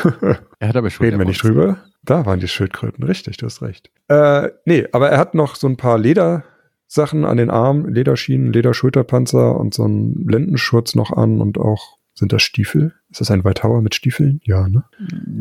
[0.58, 1.06] er hat aber schon.
[1.06, 1.78] Reden wir nicht drüber?
[2.04, 3.90] Da waren die Schildkröten, richtig, du hast recht.
[4.08, 6.44] Äh, nee, aber er hat noch so ein paar Leder,
[6.86, 12.32] Sachen an den Armen, Lederschienen, Lederschulterpanzer und so einen Lendenschurz noch an und auch Sind
[12.32, 12.94] das Stiefel?
[13.10, 14.40] Ist das ein White mit Stiefeln?
[14.42, 14.84] Ja, ne?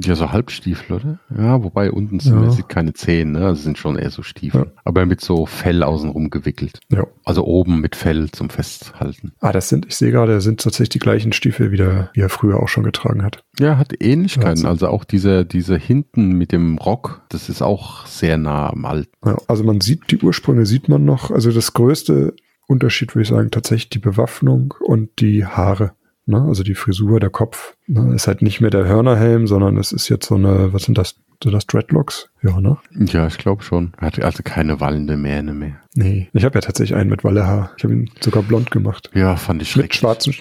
[0.03, 1.19] Ja, so Halbstiefel, oder?
[1.35, 2.51] Ja, wobei unten sind, ja.
[2.51, 3.45] sieht keine Zehen, ne?
[3.45, 4.65] Also sind schon eher so Stiefel.
[4.65, 4.81] Ja.
[4.83, 6.81] Aber mit so Fell außenrum gewickelt.
[6.91, 7.07] Ja.
[7.23, 9.31] Also oben mit Fell zum Festhalten.
[9.39, 12.29] Ah, das sind, ich sehe gerade, sind tatsächlich die gleichen Stiefel, wie, der, wie er
[12.29, 13.45] früher auch schon getragen hat.
[13.57, 14.65] Ja, hat Ähnlichkeiten.
[14.65, 19.13] Also auch diese, diese hinten mit dem Rock, das ist auch sehr nah am Alten.
[19.25, 21.31] Ja, also man sieht, die Ursprünge sieht man noch.
[21.31, 22.35] Also das größte
[22.67, 25.93] Unterschied, würde ich sagen, tatsächlich die Bewaffnung und die Haare.
[26.25, 26.41] Ne?
[26.41, 27.75] Also die Frisur, der Kopf.
[27.87, 28.15] Ne?
[28.15, 31.15] Ist halt nicht mehr der Hörnerhelm, sondern es ist jetzt so eine, was sind das?
[31.43, 32.29] So das Dreadlocks?
[32.41, 32.77] Ja, ne?
[32.91, 33.91] Ja, ich glaube schon.
[33.97, 35.81] Er hatte also keine wallende Mähne mehr.
[35.93, 37.71] Nee, ich habe ja tatsächlich einen mit Wallehaar.
[37.77, 39.11] Ich habe ihn sogar blond gemacht.
[39.13, 39.89] Ja, fand ich schrecklich.
[39.89, 40.33] Mit schwarzen,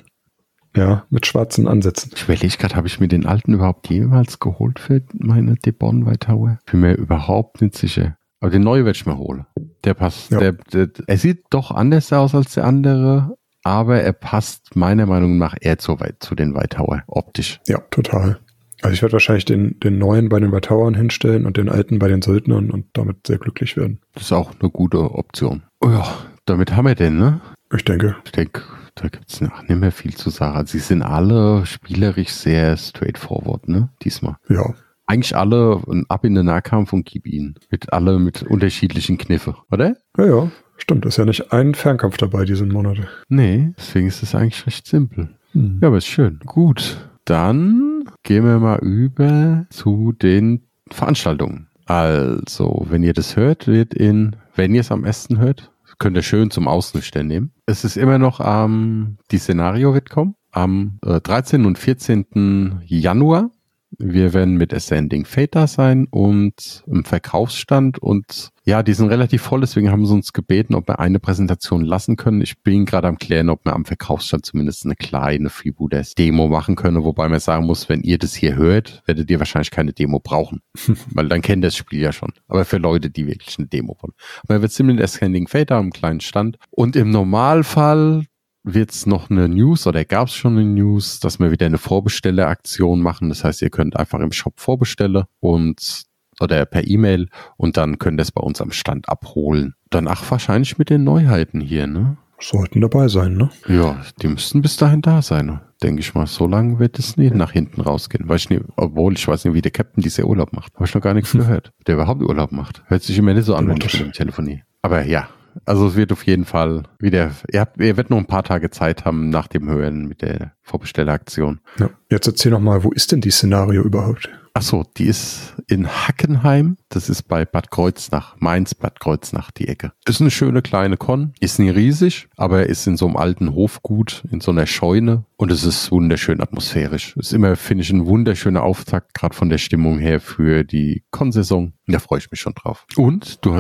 [0.77, 2.13] ja, mit schwarzen Ansätzen.
[2.15, 6.27] Ich überlege gerade, habe ich mir den alten überhaupt jemals geholt für meine Debon White
[6.27, 6.59] Tower?
[6.71, 8.17] Bin mir überhaupt nicht sicher.
[8.41, 9.47] Aber den neuen werde ich mir holen.
[9.85, 10.31] Der passt.
[10.31, 10.39] Ja.
[10.39, 15.39] Der, der, er sieht doch anders aus als der andere, aber er passt meiner Meinung
[15.39, 17.61] nach eher zu, zu den White Tower optisch.
[17.67, 18.39] Ja, total.
[18.83, 21.99] Also ich werde wahrscheinlich den, den neuen bei den White Towern hinstellen und den alten
[21.99, 24.01] bei den Söldnern und damit sehr glücklich werden.
[24.13, 25.63] Das ist auch eine gute Option.
[25.81, 26.07] Oh ja,
[26.45, 27.41] damit haben wir den, ne?
[27.75, 28.17] Ich denke.
[28.27, 28.63] Ich denke,
[28.95, 30.67] da gibt es nicht mehr viel zu sagen.
[30.67, 33.89] Sie sind alle spielerisch sehr straightforward, ne?
[34.03, 34.37] Diesmal.
[34.51, 34.75] Ja.
[35.07, 37.55] Eigentlich alle ab in den Nahkampf und gib ihn.
[37.71, 39.97] Mit alle mit unterschiedlichen Kniffe, oder?
[40.19, 40.51] Ja, ja.
[40.77, 43.09] Stimmt, ist ja nicht ein Fernkampf dabei diesen Monate.
[43.29, 45.31] Nee, deswegen ist es eigentlich recht simpel.
[45.53, 45.79] Hm.
[45.81, 46.41] Ja, aber ist schön.
[46.45, 51.69] Gut, dann gehen wir mal über zu den Veranstaltungen.
[51.87, 56.23] Also, wenn ihr das hört, wird in, wenn ihr es am besten hört, könnt ihr
[56.23, 57.53] schön zum Ausnüchtern nehmen.
[57.67, 61.67] Es ist immer noch am, ähm, die Szenario wird kommen, am äh, 13.
[61.67, 62.83] und 14.
[62.85, 63.51] Januar
[63.99, 69.43] wir werden mit Ascending Fate da sein und im Verkaufsstand und ja, die sind relativ
[69.43, 72.41] voll, deswegen haben sie uns gebeten, ob wir eine Präsentation lassen können.
[72.41, 76.75] Ich bin gerade am klären, ob wir am Verkaufsstand zumindest eine kleine Freebooters Demo machen
[76.75, 80.19] können, wobei man sagen muss, wenn ihr das hier hört, werdet ihr wahrscheinlich keine Demo
[80.19, 80.61] brauchen,
[81.11, 82.33] weil dann kennt ihr das Spiel ja schon.
[82.49, 84.15] Aber für Leute, die wirklich eine Demo wollen.
[84.49, 88.25] Aber wir sind mit Ascending Fate da am kleinen Stand und im Normalfall
[88.65, 91.79] wird es noch eine News oder gab es schon eine News, dass wir wieder eine
[91.79, 93.29] Vorbestelleraktion machen.
[93.29, 96.05] Das heißt, ihr könnt einfach im Shop vorbestellen und
[96.41, 99.75] oder per E-Mail und dann könnt ihr es bei uns am Stand abholen.
[99.91, 102.17] Danach wahrscheinlich mit den Neuheiten hier, ne?
[102.41, 103.51] Sollten dabei sein, ne?
[103.69, 106.27] Ja, die müssten bis dahin da sein, denke ich mal.
[106.27, 108.29] So lange wird es nicht nach hinten rausgehen.
[108.29, 110.75] Weiß ich nicht, obwohl ich weiß nicht, wie der Captain dieser Urlaub macht.
[110.75, 111.73] Habe ich noch gar nichts gehört.
[111.87, 112.83] Der überhaupt Urlaub macht.
[112.87, 114.63] Hört sich immer nicht so an, wenn ich mit dem Telefonie.
[114.83, 115.29] Aber ja,
[115.65, 118.71] also es wird auf jeden Fall wieder, ihr, habt, ihr werdet noch ein paar Tage
[118.71, 121.61] Zeit haben nach dem Hören mit der Vorbestelleraktion.
[121.79, 121.91] Ja.
[122.11, 124.29] Jetzt erzähl noch mal, wo ist denn die Szenario überhaupt?
[124.57, 126.77] Ach so, die ist in Hackenheim.
[126.89, 129.91] Das ist bei Bad Kreuznach, Mainz, Bad Kreuznach, die Ecke.
[130.07, 131.33] Ist eine schöne kleine Con.
[131.41, 135.25] Ist nie riesig, aber ist in so einem alten Hofgut, in so einer Scheune.
[135.37, 137.17] Und es ist wunderschön atmosphärisch.
[137.17, 141.73] Ist immer, finde ich, ein wunderschöner Auftakt, gerade von der Stimmung her für die Con-Saison.
[141.89, 142.87] Da freue ich mich schon drauf.
[142.95, 143.57] Und du,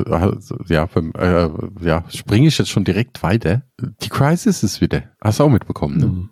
[0.68, 3.62] ja, äh, ja, springe ich jetzt schon direkt weiter.
[3.80, 5.02] Die Crisis ist wieder.
[5.20, 6.07] Hast du auch mitbekommen, ne?
[6.07, 6.30] Mhm.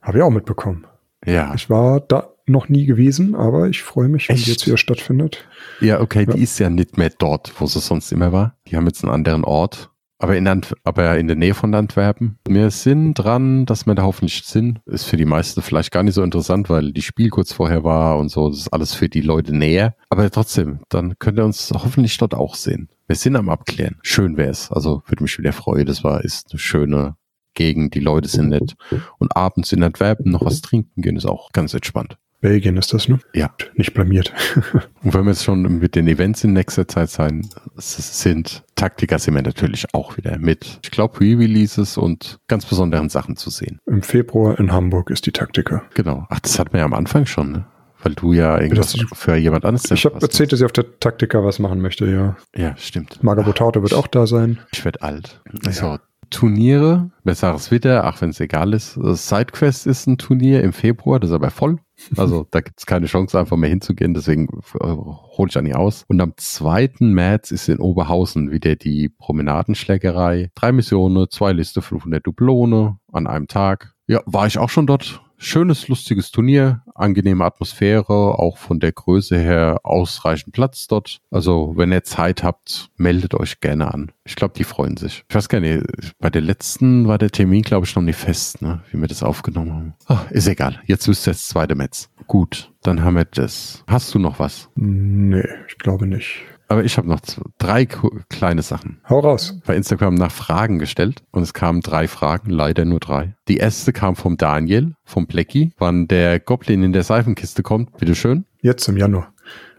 [0.00, 0.86] Habe ich auch mitbekommen.
[1.26, 1.52] Ja.
[1.54, 4.46] Ich war da noch nie gewesen, aber ich freue mich, wenn Echt?
[4.46, 5.46] die jetzt wieder stattfindet.
[5.80, 6.34] Ja, okay, ja.
[6.34, 8.56] die ist ja nicht mehr dort, wo sie sonst immer war.
[8.66, 9.90] Die haben jetzt einen anderen Ort.
[10.20, 12.38] Aber in, Ant aber in der Nähe von Antwerpen.
[12.48, 14.80] Wir sind dran, dass wir da hoffentlich sind.
[14.86, 18.18] Ist für die meisten vielleicht gar nicht so interessant, weil die Spiel kurz vorher war
[18.18, 18.48] und so.
[18.48, 19.94] Das ist alles für die Leute näher.
[20.10, 22.88] Aber trotzdem, dann könnt ihr uns hoffentlich dort auch sehen.
[23.06, 23.98] Wir sind am Abklären.
[24.02, 24.72] Schön wär's.
[24.72, 25.86] Also würde mich wieder freuen.
[25.86, 27.16] Das war, ist eine schöne
[27.54, 27.94] Gegend.
[27.94, 28.74] Die Leute sind nett.
[29.18, 32.18] Und abends in Antwerpen noch was trinken gehen ist auch ganz entspannt.
[32.40, 33.18] Belgien ist das, ne?
[33.34, 33.50] Ja.
[33.74, 34.32] Nicht blamiert.
[35.02, 39.34] Und wenn wir jetzt schon mit den Events in nächster Zeit sein, sind Taktiker sind
[39.34, 43.80] wir natürlich auch wieder mit, ich glaube, Re-Releases und ganz besonderen Sachen zu sehen.
[43.86, 45.82] Im Februar in Hamburg ist die Taktiker.
[45.94, 46.26] Genau.
[46.30, 47.66] Ach, das hatten wir ja am Anfang schon, ne?
[48.02, 51.00] Weil du ja irgendwas das, für jemand anderes Ich habe erzählt, dass ich auf der
[51.00, 52.36] Taktiker was machen möchte, ja.
[52.54, 53.22] Ja, stimmt.
[53.24, 54.60] Marga Botaute wird auch da sein.
[54.72, 55.42] Ich werde alt.
[55.64, 55.72] Ja.
[55.72, 55.98] So,
[56.30, 58.94] Turniere, besseres Wetter, ach wenn es egal ist.
[58.94, 61.78] Sidequest ist ein Turnier im Februar, das ist aber voll.
[62.16, 64.48] Also da gibt es keine Chance, einfach mehr hinzugehen, deswegen
[64.80, 66.04] äh, hole ich da nie aus.
[66.08, 66.90] Und am 2.
[67.00, 70.50] März ist in Oberhausen wieder die Promenadenschlägerei.
[70.54, 73.94] Drei Missionen, zwei Liste, 500 Dublone an einem Tag.
[74.06, 79.38] Ja, war ich auch schon dort schönes, lustiges Turnier, angenehme Atmosphäre, auch von der Größe
[79.38, 81.20] her ausreichend Platz dort.
[81.30, 84.12] Also wenn ihr Zeit habt, meldet euch gerne an.
[84.24, 85.24] Ich glaube, die freuen sich.
[85.28, 85.84] Ich weiß gar nicht,
[86.18, 88.82] bei der letzten war der Termin, glaube ich, noch nicht fest, ne?
[88.90, 89.94] wie wir das aufgenommen haben.
[90.06, 90.80] Ach, ist egal.
[90.84, 92.10] Jetzt wisst ihr das zweite Metz.
[92.26, 93.84] Gut, dann haben wir das.
[93.86, 94.68] Hast du noch was?
[94.74, 96.42] Nee, ich glaube nicht.
[96.70, 97.20] Aber ich habe noch
[97.56, 99.00] drei kleine Sachen.
[99.08, 99.58] Hau raus.
[99.64, 103.34] Bei Instagram nach Fragen gestellt und es kamen drei Fragen, leider nur drei.
[103.48, 107.96] Die erste kam vom Daniel, vom Blackie, wann der Goblin in der Seifenkiste kommt.
[107.96, 108.44] Bitteschön.
[108.60, 109.32] Jetzt im Januar.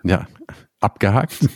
[0.03, 0.27] Ja,
[0.79, 1.47] abgehakt.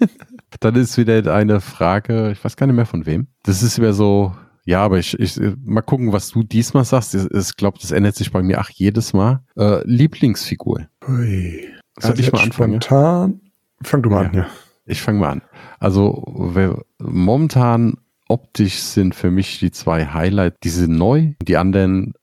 [0.60, 3.26] Dann ist wieder eine Frage, ich weiß gar nicht mehr von wem.
[3.42, 7.14] Das ist wieder so, ja, aber ich, ich mal gucken, was du diesmal sagst.
[7.16, 9.42] Ich, ich glaube, das ändert sich bei mir auch jedes Mal.
[9.56, 10.86] Äh, Lieblingsfigur.
[11.08, 11.68] Ui.
[11.98, 12.80] Soll also ich mal anfangen?
[12.80, 13.40] Spontan.
[13.82, 14.28] Fang du mal ja.
[14.28, 14.46] an, ja.
[14.86, 15.42] Ich fange mal an.
[15.78, 21.32] Also momentan optisch sind für mich die zwei Highlights, die sind neu.
[21.42, 22.14] Die anderen,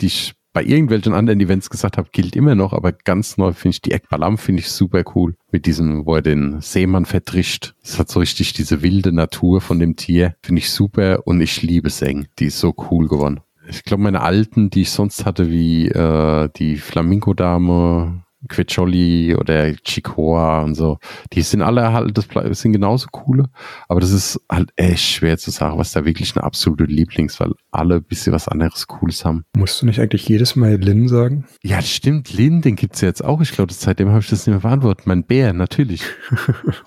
[0.00, 3.74] die ich bei irgendwelchen anderen Events gesagt habe, gilt immer noch, aber ganz neu finde
[3.74, 5.34] ich die Ekbalam finde ich super cool.
[5.50, 7.74] Mit diesem, wo er den Seemann vertrischt.
[7.82, 10.36] Es hat so richtig diese wilde Natur von dem Tier.
[10.42, 12.26] Finde ich super und ich liebe Seng.
[12.38, 13.40] Die ist so cool geworden.
[13.68, 20.62] Ich glaube, meine alten, die ich sonst hatte, wie äh, die Flamingo-Dame, Quecholi oder Chicoa
[20.62, 20.98] und so,
[21.32, 23.50] die sind alle halt, das sind genauso coole,
[23.88, 27.52] aber das ist halt echt schwer zu sagen, was da wirklich eine absolute Lieblings, weil
[27.70, 29.44] alle ein bisschen was anderes Cooles haben.
[29.56, 31.44] Musst du nicht eigentlich jedes Mal Lin sagen?
[31.62, 33.40] Ja, stimmt, Lin, den gibt's ja jetzt auch.
[33.40, 35.06] Ich glaube, seitdem habe ich das nicht mehr beantwortet.
[35.06, 36.02] Mein Bär, natürlich.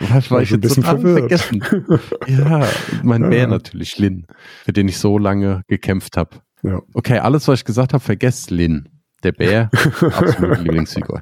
[0.00, 1.64] Was war ich jetzt total vergessen?
[2.26, 2.68] ja,
[3.02, 3.28] mein ja.
[3.28, 4.26] Bär natürlich, Lin,
[4.64, 6.36] für den ich so lange gekämpft habe.
[6.62, 6.82] Ja.
[6.92, 8.88] Okay, alles, was ich gesagt habe, vergesst Lin.
[9.22, 11.20] Der Bär, absolut Lieblingsfigur.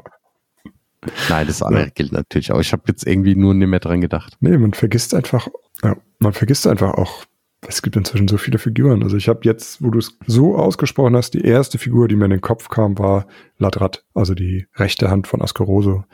[1.28, 1.90] Nein, das andere ja.
[1.94, 2.60] gilt natürlich auch.
[2.60, 4.36] Ich habe jetzt irgendwie nur nicht mehr dran gedacht.
[4.40, 5.48] Nee, man vergisst einfach,
[5.82, 7.24] ja, man vergisst einfach auch,
[7.68, 9.02] es gibt inzwischen so viele Figuren.
[9.02, 12.26] Also ich habe jetzt, wo du es so ausgesprochen hast, die erste Figur, die mir
[12.26, 13.26] in den Kopf kam, war
[13.58, 16.04] Ladrat, also die rechte Hand von Ascaroso.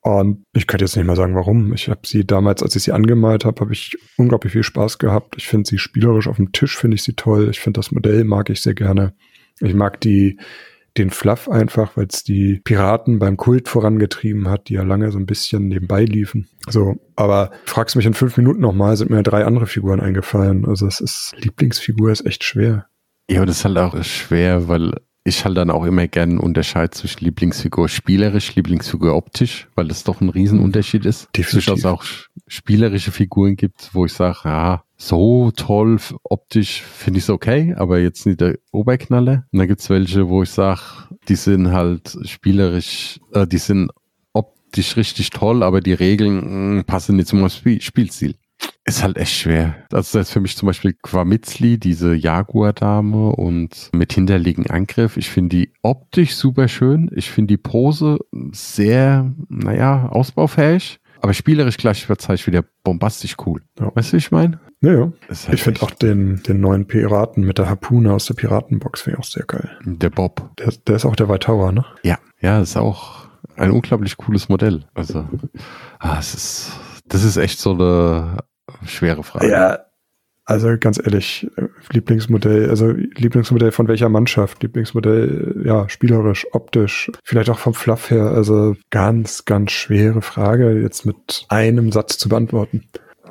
[0.00, 1.72] Und ich könnte jetzt nicht mal sagen, warum.
[1.72, 5.34] Ich habe sie damals, als ich sie angemalt habe, habe ich unglaublich viel Spaß gehabt.
[5.38, 7.48] Ich finde sie spielerisch auf dem Tisch, finde ich sie toll.
[7.50, 9.14] Ich finde das Modell mag ich sehr gerne.
[9.60, 10.38] Ich mag die
[10.96, 15.18] den Fluff einfach, weil es die Piraten beim Kult vorangetrieben hat, die ja lange so
[15.18, 16.48] ein bisschen nebenbei liefen.
[16.68, 20.64] So, aber fragst mich in fünf Minuten nochmal, sind mir drei andere Figuren eingefallen.
[20.66, 22.86] Also es ist, Lieblingsfigur ist echt schwer.
[23.28, 24.92] Ja, das ist halt auch schwer, weil
[25.24, 30.04] ich halt dann auch immer gerne einen Unterscheid zwischen Lieblingsfigur spielerisch, Lieblingsfigur optisch, weil das
[30.04, 31.28] doch ein Riesenunterschied ist.
[31.34, 31.66] Definitiv.
[31.66, 32.04] Dass es auch
[32.46, 37.98] spielerische Figuren gibt, wo ich sage, ja, so toll optisch finde ich es okay, aber
[37.98, 39.46] jetzt nicht der Oberknaller.
[39.52, 40.80] Und dann gibt es welche, wo ich sage,
[41.28, 43.90] die sind halt spielerisch, äh, die sind
[44.32, 48.36] optisch richtig toll, aber die Regeln mh, mm, passen nicht zum Spiel Spielstil.
[48.86, 49.76] Ist halt echt schwer.
[49.90, 55.16] Also das ist für mich zum Beispiel Quamitzli, diese Jaguar-Dame und mit hinterliegenden Angriff.
[55.16, 57.10] Ich finde die optisch super schön.
[57.14, 58.18] Ich finde die Pose
[58.52, 61.00] sehr, naja, ausbaufähig.
[61.24, 63.62] Aber spielerisch gleich wird es wieder bombastisch cool.
[63.80, 63.90] Ja.
[63.96, 64.60] Weißt du, wie ich meine?
[64.82, 65.12] Ja, ja.
[65.30, 69.16] Halt ich finde auch den, den neuen Piraten mit der Harpune aus der Piratenbox finde
[69.16, 69.70] ich auch sehr geil.
[69.86, 70.50] Der Bob.
[70.58, 71.86] Der, der ist auch der White Tower, ne?
[72.02, 74.84] Ja, ja, ist auch ein unglaublich cooles Modell.
[74.92, 75.26] Also,
[75.98, 76.72] ah, es ist,
[77.06, 78.44] das ist echt so eine
[78.84, 79.50] schwere Frage.
[79.50, 79.78] Ja,
[80.44, 81.50] also ganz ehrlich,
[81.90, 84.62] Lieblingsmodell, also Lieblingsmodell von welcher Mannschaft?
[84.62, 88.26] Lieblingsmodell, ja, spielerisch, optisch, vielleicht auch vom Fluff her.
[88.26, 92.84] Also ganz, ganz schwere Frage, jetzt mit einem Satz zu beantworten.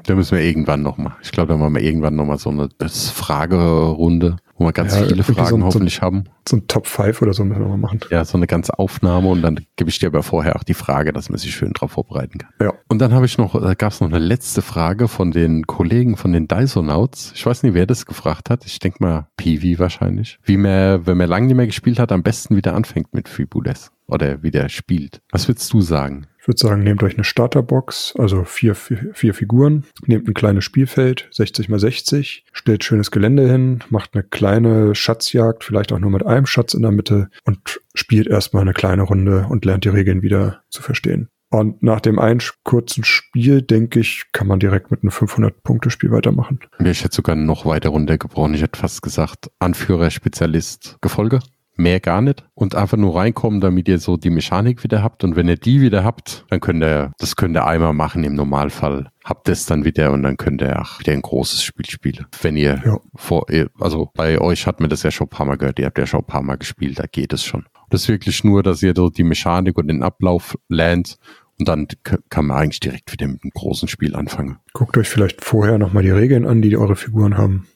[0.06, 1.16] Da müssen wir irgendwann nochmal.
[1.22, 5.24] Ich glaube, da machen wir irgendwann nochmal so eine Fragerunde, wo wir ganz ja, viele
[5.24, 6.26] Fragen so, hoffentlich so, haben.
[6.48, 8.02] So ein Top 5 oder so müssen wir mal machen.
[8.10, 11.12] Ja, so eine ganze Aufnahme und dann gebe ich dir aber vorher auch die Frage,
[11.12, 12.52] dass man sich schön drauf vorbereiten kann.
[12.62, 12.74] Ja.
[12.88, 16.18] Und dann habe ich noch, da gab es noch eine letzte Frage von den Kollegen
[16.18, 17.32] von den Dysonauts.
[17.36, 18.66] Ich weiß nicht, wer das gefragt hat.
[18.66, 20.40] Ich denke mal Peewee wahrscheinlich.
[20.44, 23.92] Wie man, wenn man lange nicht mehr gespielt hat, am besten wieder anfängt mit Freebooters.
[24.06, 25.22] Oder wieder spielt.
[25.32, 26.28] Was würdest du sagen?
[26.44, 30.66] Ich würde sagen, nehmt euch eine Starterbox, also vier, vier, vier Figuren, nehmt ein kleines
[30.66, 36.12] Spielfeld, 60 mal 60, stellt schönes Gelände hin, macht eine kleine Schatzjagd, vielleicht auch nur
[36.12, 39.90] mit einem Schatz in der Mitte und spielt erstmal eine kleine Runde und lernt die
[39.90, 41.30] Regeln wieder zu verstehen.
[41.50, 46.60] Und nach dem einen kurzen Spiel, denke ich, kann man direkt mit einem 500-Punkte-Spiel weitermachen.
[46.84, 48.54] Ich hätte sogar noch weiter runtergebrochen.
[48.54, 51.40] Ich hätte fast gesagt, Anführer, Spezialist, Gefolge
[51.76, 55.36] mehr gar nicht und einfach nur reinkommen, damit ihr so die Mechanik wieder habt und
[55.36, 59.10] wenn ihr die wieder habt, dann könnt ihr, das könnt ihr einmal machen im Normalfall.
[59.24, 62.26] Habt es dann wieder und dann könnt ihr auch wieder ein großes Spiel spielen.
[62.42, 63.00] Wenn ihr ja.
[63.16, 63.46] vor,
[63.80, 66.06] also bei euch hat mir das ja schon ein paar Mal gehört, ihr habt ja
[66.06, 67.66] schon ein paar Mal gespielt, da geht es schon.
[67.90, 71.18] Das ist wirklich nur, dass ihr so die Mechanik und den Ablauf lernt
[71.60, 71.88] und dann
[72.30, 74.58] kann man eigentlich direkt wieder mit einem großen Spiel anfangen.
[74.74, 77.68] Guckt euch vielleicht vorher nochmal die Regeln an, die eure Figuren haben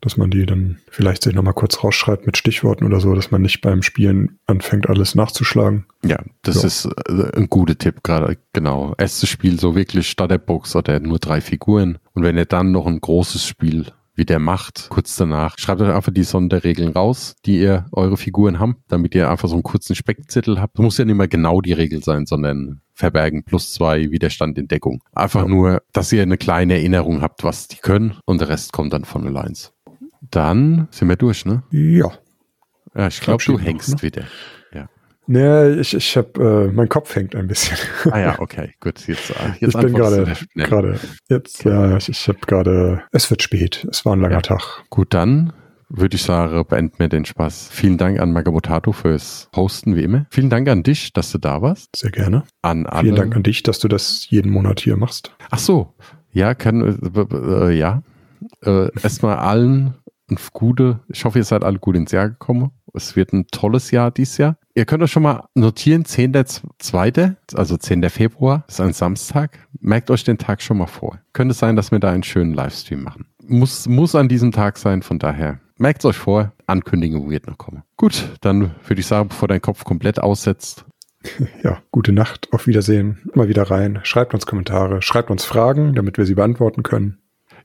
[0.00, 3.42] dass man die dann vielleicht sich nochmal kurz rausschreibt mit Stichworten oder so, dass man
[3.42, 5.86] nicht beim Spielen anfängt, alles nachzuschlagen.
[6.04, 6.66] Ja, das ja.
[6.66, 8.94] ist äh, ein guter Tipp gerade, genau.
[8.98, 11.98] Erstes Spiel so wirklich statt der Box oder nur drei Figuren.
[12.12, 15.54] Und wenn ihr dann noch ein großes Spiel wie der macht, kurz danach.
[15.58, 19.54] Schreibt euch einfach die Sonderregeln raus, die ihr eure Figuren haben, damit ihr einfach so
[19.54, 20.78] einen kurzen Speckzettel habt.
[20.78, 24.68] Das muss ja nicht mehr genau die Regel sein, sondern verbergen plus zwei Widerstand in
[24.68, 25.02] Deckung.
[25.12, 25.48] Einfach ja.
[25.48, 29.04] nur, dass ihr eine kleine Erinnerung habt, was die können und der Rest kommt dann
[29.04, 29.54] von allein.
[30.30, 31.62] Dann sind wir durch, ne?
[31.70, 32.12] Ja.
[32.94, 34.02] Ja, ich glaube, du hängst noch, ne?
[34.02, 34.24] wieder.
[35.28, 37.76] Nee, ich, ich habe, äh, mein Kopf hängt ein bisschen.
[38.12, 39.06] Ah ja, okay, gut.
[39.08, 41.70] Jetzt, äh, jetzt ich bin gerade, gerade, jetzt, okay.
[41.70, 44.42] ja, ich, ich habe gerade, es wird spät, es war ein langer ja.
[44.42, 44.84] Tag.
[44.88, 45.52] Gut, dann
[45.88, 47.70] würde ich sagen, beenden wir den Spaß.
[47.72, 50.26] Vielen Dank an Magabotato fürs Hosten, wie immer.
[50.30, 51.96] Vielen Dank an dich, dass du da warst.
[51.96, 52.44] Sehr gerne.
[52.62, 53.02] An alle.
[53.02, 55.32] Vielen Dank an dich, dass du das jeden Monat hier machst.
[55.50, 55.94] Ach so,
[56.32, 58.02] ja, kann, äh, äh, ja.
[58.62, 59.94] Äh, erstmal allen
[60.52, 62.70] gute, ich hoffe, ihr seid alle gut ins Jahr gekommen.
[62.92, 64.56] Es wird ein tolles Jahr dieses Jahr.
[64.74, 68.08] Ihr könnt euch schon mal notieren, 10.2., also 10.
[68.10, 69.58] Februar, ist ein Samstag.
[69.80, 71.18] Merkt euch den Tag schon mal vor.
[71.32, 73.26] Könnte sein, dass wir da einen schönen Livestream machen.
[73.46, 76.52] Muss, muss an diesem Tag sein, von daher merkt euch vor.
[76.66, 77.82] Ankündigung wird noch kommen.
[77.96, 80.84] Gut, dann würde ich sagen, bevor dein Kopf komplett aussetzt,
[81.62, 84.00] ja, gute Nacht, auf Wiedersehen, mal wieder rein.
[84.02, 87.18] Schreibt uns Kommentare, schreibt uns Fragen, damit wir sie beantworten können.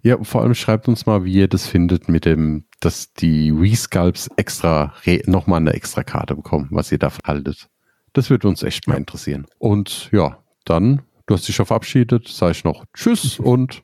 [0.04, 4.30] Ja, vor allem schreibt uns mal, wie ihr das findet mit dem, dass die Resculpts
[4.36, 4.94] extra,
[5.26, 7.70] nochmal eine extra Karte bekommen, was ihr davon haltet.
[8.14, 9.46] Das würde uns echt mal interessieren.
[9.60, 13.84] Und ja, dann, du hast dich schon verabschiedet, sage ich noch Tschüss und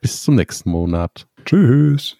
[0.00, 1.26] bis zum nächsten Monat.
[1.44, 2.19] Tschüss.